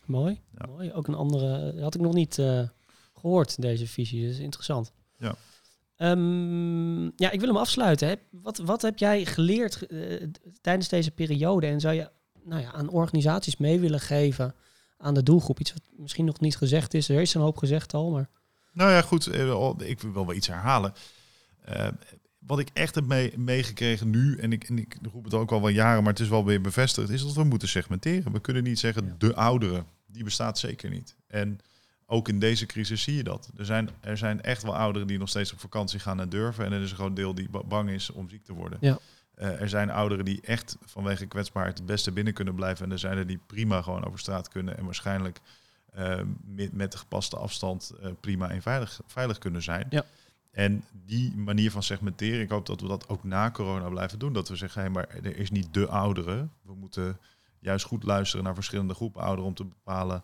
Mooi, 0.05 0.41
ja. 0.57 0.65
mooi. 0.65 0.93
Ook 0.93 1.07
een 1.07 1.15
andere, 1.15 1.81
had 1.81 1.95
ik 1.95 2.01
nog 2.01 2.13
niet 2.13 2.41
gehoord, 3.13 3.61
deze 3.61 3.87
visie. 3.87 4.27
Is 4.27 4.39
interessant. 4.39 4.91
Ja. 5.17 5.35
Um, 5.97 7.03
ja, 7.15 7.31
ik 7.31 7.39
wil 7.39 7.47
hem 7.47 7.57
afsluiten. 7.57 8.19
Wat, 8.31 8.57
wat 8.57 8.81
heb 8.81 8.97
jij 8.97 9.25
geleerd 9.25 9.87
tijdens 10.61 10.89
deze 10.89 11.11
periode? 11.11 11.67
En 11.67 11.79
zou 11.79 11.95
je 11.95 12.09
nou 12.43 12.61
ja, 12.61 12.71
aan 12.71 12.89
organisaties 12.89 13.57
mee 13.57 13.79
willen 13.79 13.99
geven 13.99 14.55
aan 14.99 15.13
de 15.13 15.23
doelgroep? 15.23 15.59
Iets 15.59 15.73
wat 15.73 15.81
misschien 15.97 16.25
nog 16.25 16.39
niet 16.39 16.57
gezegd 16.57 16.93
is. 16.93 17.09
Er 17.09 17.21
is 17.21 17.33
een 17.33 17.41
hoop 17.41 17.57
gezegd 17.57 17.93
al, 17.93 18.11
maar... 18.11 18.29
Nou 18.73 18.91
ja, 18.91 19.01
goed. 19.01 19.27
Uh, 19.27 19.71
ik 19.77 19.99
wil 20.01 20.25
wel 20.25 20.33
iets 20.33 20.47
herhalen. 20.47 20.93
Uh, 21.69 21.87
wat 22.39 22.59
ik 22.59 22.69
echt 22.73 22.95
heb 22.95 23.05
mee, 23.05 23.37
meegekregen 23.37 24.09
nu, 24.09 24.37
en 24.37 24.51
ik, 24.51 24.63
en 24.63 24.77
ik 24.77 24.97
roep 25.11 25.23
het 25.23 25.33
ook 25.33 25.51
al 25.51 25.61
wel 25.61 25.69
jaren, 25.69 26.03
maar 26.03 26.11
het 26.11 26.21
is 26.21 26.27
wel 26.29 26.45
weer 26.45 26.61
bevestigd, 26.61 27.09
is 27.09 27.23
dat 27.23 27.33
we 27.33 27.43
moeten 27.43 27.67
segmenteren. 27.67 28.31
We 28.31 28.41
kunnen 28.41 28.63
niet 28.63 28.79
zeggen, 28.79 29.05
ja. 29.05 29.15
de 29.17 29.35
ouderen, 29.35 29.85
die 30.05 30.23
bestaat 30.23 30.59
zeker 30.59 30.89
niet. 30.89 31.15
En 31.27 31.59
ook 32.05 32.27
in 32.27 32.39
deze 32.39 32.65
crisis 32.65 33.01
zie 33.01 33.15
je 33.15 33.23
dat. 33.23 33.49
Er 33.57 33.65
zijn, 33.65 33.89
er 33.99 34.17
zijn 34.17 34.41
echt 34.41 34.63
wel 34.63 34.75
ouderen 34.75 35.07
die 35.07 35.17
nog 35.17 35.29
steeds 35.29 35.53
op 35.53 35.59
vakantie 35.59 35.99
gaan 35.99 36.19
en 36.19 36.29
durven. 36.29 36.65
En 36.65 36.71
er 36.71 36.81
is 36.81 36.89
een 36.89 36.95
groot 36.95 37.15
deel 37.15 37.35
die 37.35 37.49
bang 37.65 37.89
is 37.89 38.09
om 38.09 38.29
ziek 38.29 38.43
te 38.43 38.53
worden. 38.53 38.77
Ja. 38.81 38.97
Uh, 39.39 39.61
er 39.61 39.69
zijn 39.69 39.89
ouderen 39.89 40.25
die 40.25 40.41
echt 40.41 40.77
vanwege 40.85 41.25
kwetsbaarheid 41.25 41.77
het 41.77 41.87
beste 41.87 42.11
binnen 42.11 42.33
kunnen 42.33 42.55
blijven. 42.55 42.85
En 42.85 42.91
er 42.91 42.99
zijn 42.99 43.17
er 43.17 43.27
die 43.27 43.39
prima 43.47 43.81
gewoon 43.81 44.05
over 44.05 44.19
straat 44.19 44.47
kunnen. 44.47 44.77
En 44.77 44.85
waarschijnlijk 44.85 45.39
uh, 45.97 46.21
met, 46.45 46.73
met 46.73 46.91
de 46.91 46.97
gepaste 46.97 47.37
afstand 47.37 47.91
uh, 48.03 48.09
prima 48.19 48.49
en 48.49 48.61
veilig, 48.61 48.99
veilig 49.05 49.37
kunnen 49.37 49.61
zijn. 49.61 49.87
Ja. 49.89 50.05
En 50.51 50.83
die 50.91 51.35
manier 51.35 51.71
van 51.71 51.83
segmenteren, 51.83 52.41
ik 52.41 52.49
hoop 52.49 52.65
dat 52.65 52.81
we 52.81 52.87
dat 52.87 53.09
ook 53.09 53.23
na 53.23 53.51
corona 53.51 53.89
blijven 53.89 54.19
doen. 54.19 54.33
Dat 54.33 54.49
we 54.49 54.55
zeggen, 54.55 54.81
hey, 54.81 54.89
maar 54.89 55.07
er 55.09 55.37
is 55.37 55.51
niet 55.51 55.73
de 55.73 55.87
ouderen. 55.87 56.51
We 56.61 56.73
moeten 56.73 57.17
juist 57.59 57.85
goed 57.85 58.03
luisteren 58.03 58.45
naar 58.45 58.53
verschillende 58.53 58.93
groepen 58.93 59.21
ouderen 59.21 59.45
om 59.45 59.55
te 59.55 59.65
bepalen 59.65 60.23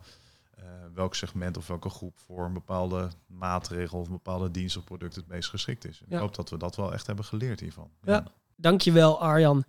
uh, 0.59 0.65
welk 0.93 1.15
segment 1.15 1.57
of 1.57 1.67
welke 1.67 1.89
groep 1.89 2.17
voor 2.25 2.45
een 2.45 2.53
bepaalde 2.53 3.09
maatregel 3.25 3.99
of 3.99 4.05
een 4.05 4.11
bepaalde 4.11 4.51
dienst 4.51 4.77
of 4.77 4.83
product 4.83 5.15
het 5.15 5.27
meest 5.27 5.49
geschikt 5.49 5.85
is. 5.85 6.01
Ja. 6.07 6.15
Ik 6.15 6.21
hoop 6.21 6.35
dat 6.35 6.49
we 6.49 6.57
dat 6.57 6.75
wel 6.75 6.93
echt 6.93 7.07
hebben 7.07 7.25
geleerd 7.25 7.59
hiervan. 7.59 7.89
Ja, 8.01 8.13
ja. 8.13 8.25
Dankjewel 8.55 9.21
Arjan. 9.21 9.63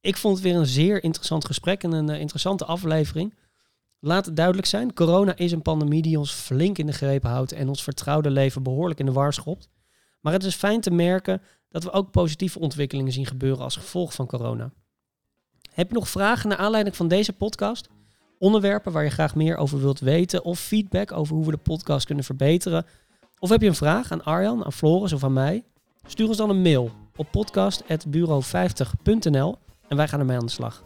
Ik 0.00 0.16
vond 0.16 0.34
het 0.34 0.44
weer 0.44 0.56
een 0.56 0.66
zeer 0.66 1.02
interessant 1.02 1.44
gesprek 1.44 1.82
en 1.82 1.92
een 1.92 2.10
uh, 2.10 2.20
interessante 2.20 2.64
aflevering. 2.64 3.34
Laat 3.98 4.26
het 4.26 4.36
duidelijk 4.36 4.66
zijn, 4.66 4.94
corona 4.94 5.36
is 5.36 5.52
een 5.52 5.62
pandemie 5.62 6.02
die 6.02 6.18
ons 6.18 6.32
flink 6.32 6.78
in 6.78 6.86
de 6.86 6.92
greep 6.92 7.22
houdt 7.22 7.52
en 7.52 7.68
ons 7.68 7.82
vertrouwde 7.82 8.30
leven 8.30 8.62
behoorlijk 8.62 9.00
in 9.00 9.06
de 9.06 9.12
war 9.12 9.32
schopt. 9.32 9.68
Maar 10.20 10.32
het 10.32 10.44
is 10.44 10.54
fijn 10.54 10.80
te 10.80 10.90
merken 10.90 11.42
dat 11.68 11.84
we 11.84 11.90
ook 11.90 12.10
positieve 12.10 12.58
ontwikkelingen 12.58 13.12
zien 13.12 13.26
gebeuren 13.26 13.64
als 13.64 13.76
gevolg 13.76 14.14
van 14.14 14.26
corona. 14.26 14.72
Heb 15.72 15.88
je 15.88 15.94
nog 15.94 16.08
vragen 16.08 16.48
naar 16.48 16.58
aanleiding 16.58 16.96
van 16.96 17.08
deze 17.08 17.32
podcast? 17.32 17.88
onderwerpen 18.38 18.92
waar 18.92 19.04
je 19.04 19.10
graag 19.10 19.34
meer 19.34 19.56
over 19.56 19.80
wilt 19.80 20.00
weten 20.00 20.44
of 20.44 20.60
feedback 20.60 21.12
over 21.12 21.34
hoe 21.34 21.44
we 21.44 21.50
de 21.50 21.56
podcast 21.56 22.06
kunnen 22.06 22.24
verbeteren? 22.24 22.86
Of 23.38 23.48
heb 23.48 23.60
je 23.60 23.68
een 23.68 23.74
vraag 23.74 24.12
aan 24.12 24.24
Arjan, 24.24 24.64
aan 24.64 24.72
Floris 24.72 25.12
of 25.12 25.24
aan 25.24 25.32
mij? 25.32 25.64
Stuur 26.06 26.28
ons 26.28 26.36
dan 26.36 26.50
een 26.50 26.62
mail 26.62 26.90
op 27.16 27.26
podcast.bureau50.nl 27.30 29.56
en 29.88 29.96
wij 29.96 30.08
gaan 30.08 30.20
ermee 30.20 30.36
aan 30.36 30.46
de 30.46 30.52
slag. 30.52 30.84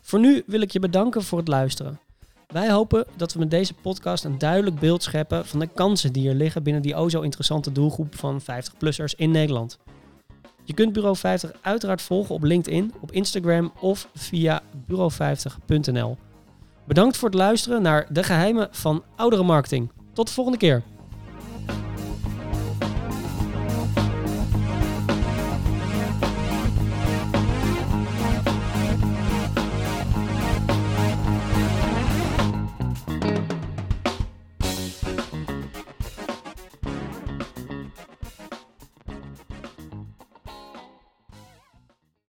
Voor 0.00 0.20
nu 0.20 0.42
wil 0.46 0.60
ik 0.60 0.70
je 0.70 0.78
bedanken 0.78 1.22
voor 1.22 1.38
het 1.38 1.48
luisteren. 1.48 2.00
Wij 2.46 2.70
hopen 2.70 3.06
dat 3.16 3.32
we 3.32 3.38
met 3.38 3.50
deze 3.50 3.74
podcast 3.74 4.24
een 4.24 4.38
duidelijk 4.38 4.78
beeld 4.78 5.02
scheppen 5.02 5.46
van 5.46 5.58
de 5.58 5.66
kansen 5.66 6.12
die 6.12 6.28
er 6.28 6.34
liggen 6.34 6.62
binnen 6.62 6.82
die 6.82 6.94
o 6.94 7.08
zo 7.08 7.20
interessante 7.20 7.72
doelgroep 7.72 8.14
van 8.14 8.40
50-plussers 8.40 9.16
in 9.16 9.30
Nederland. 9.30 9.78
Je 10.64 10.74
kunt 10.74 10.92
Bureau 10.92 11.16
50 11.16 11.52
uiteraard 11.60 12.02
volgen 12.02 12.34
op 12.34 12.42
LinkedIn, 12.42 12.92
op 13.00 13.12
Instagram 13.12 13.72
of 13.80 14.08
via 14.14 14.62
bureau50.nl. 14.90 16.16
Bedankt 16.84 17.16
voor 17.16 17.28
het 17.28 17.38
luisteren 17.38 17.82
naar 17.82 18.06
De 18.12 18.22
Geheimen 18.22 18.68
van 18.70 19.02
Oudere 19.16 19.42
Marketing. 19.42 19.90
Tot 20.12 20.26
de 20.26 20.32
volgende 20.32 20.58
keer. 20.58 20.82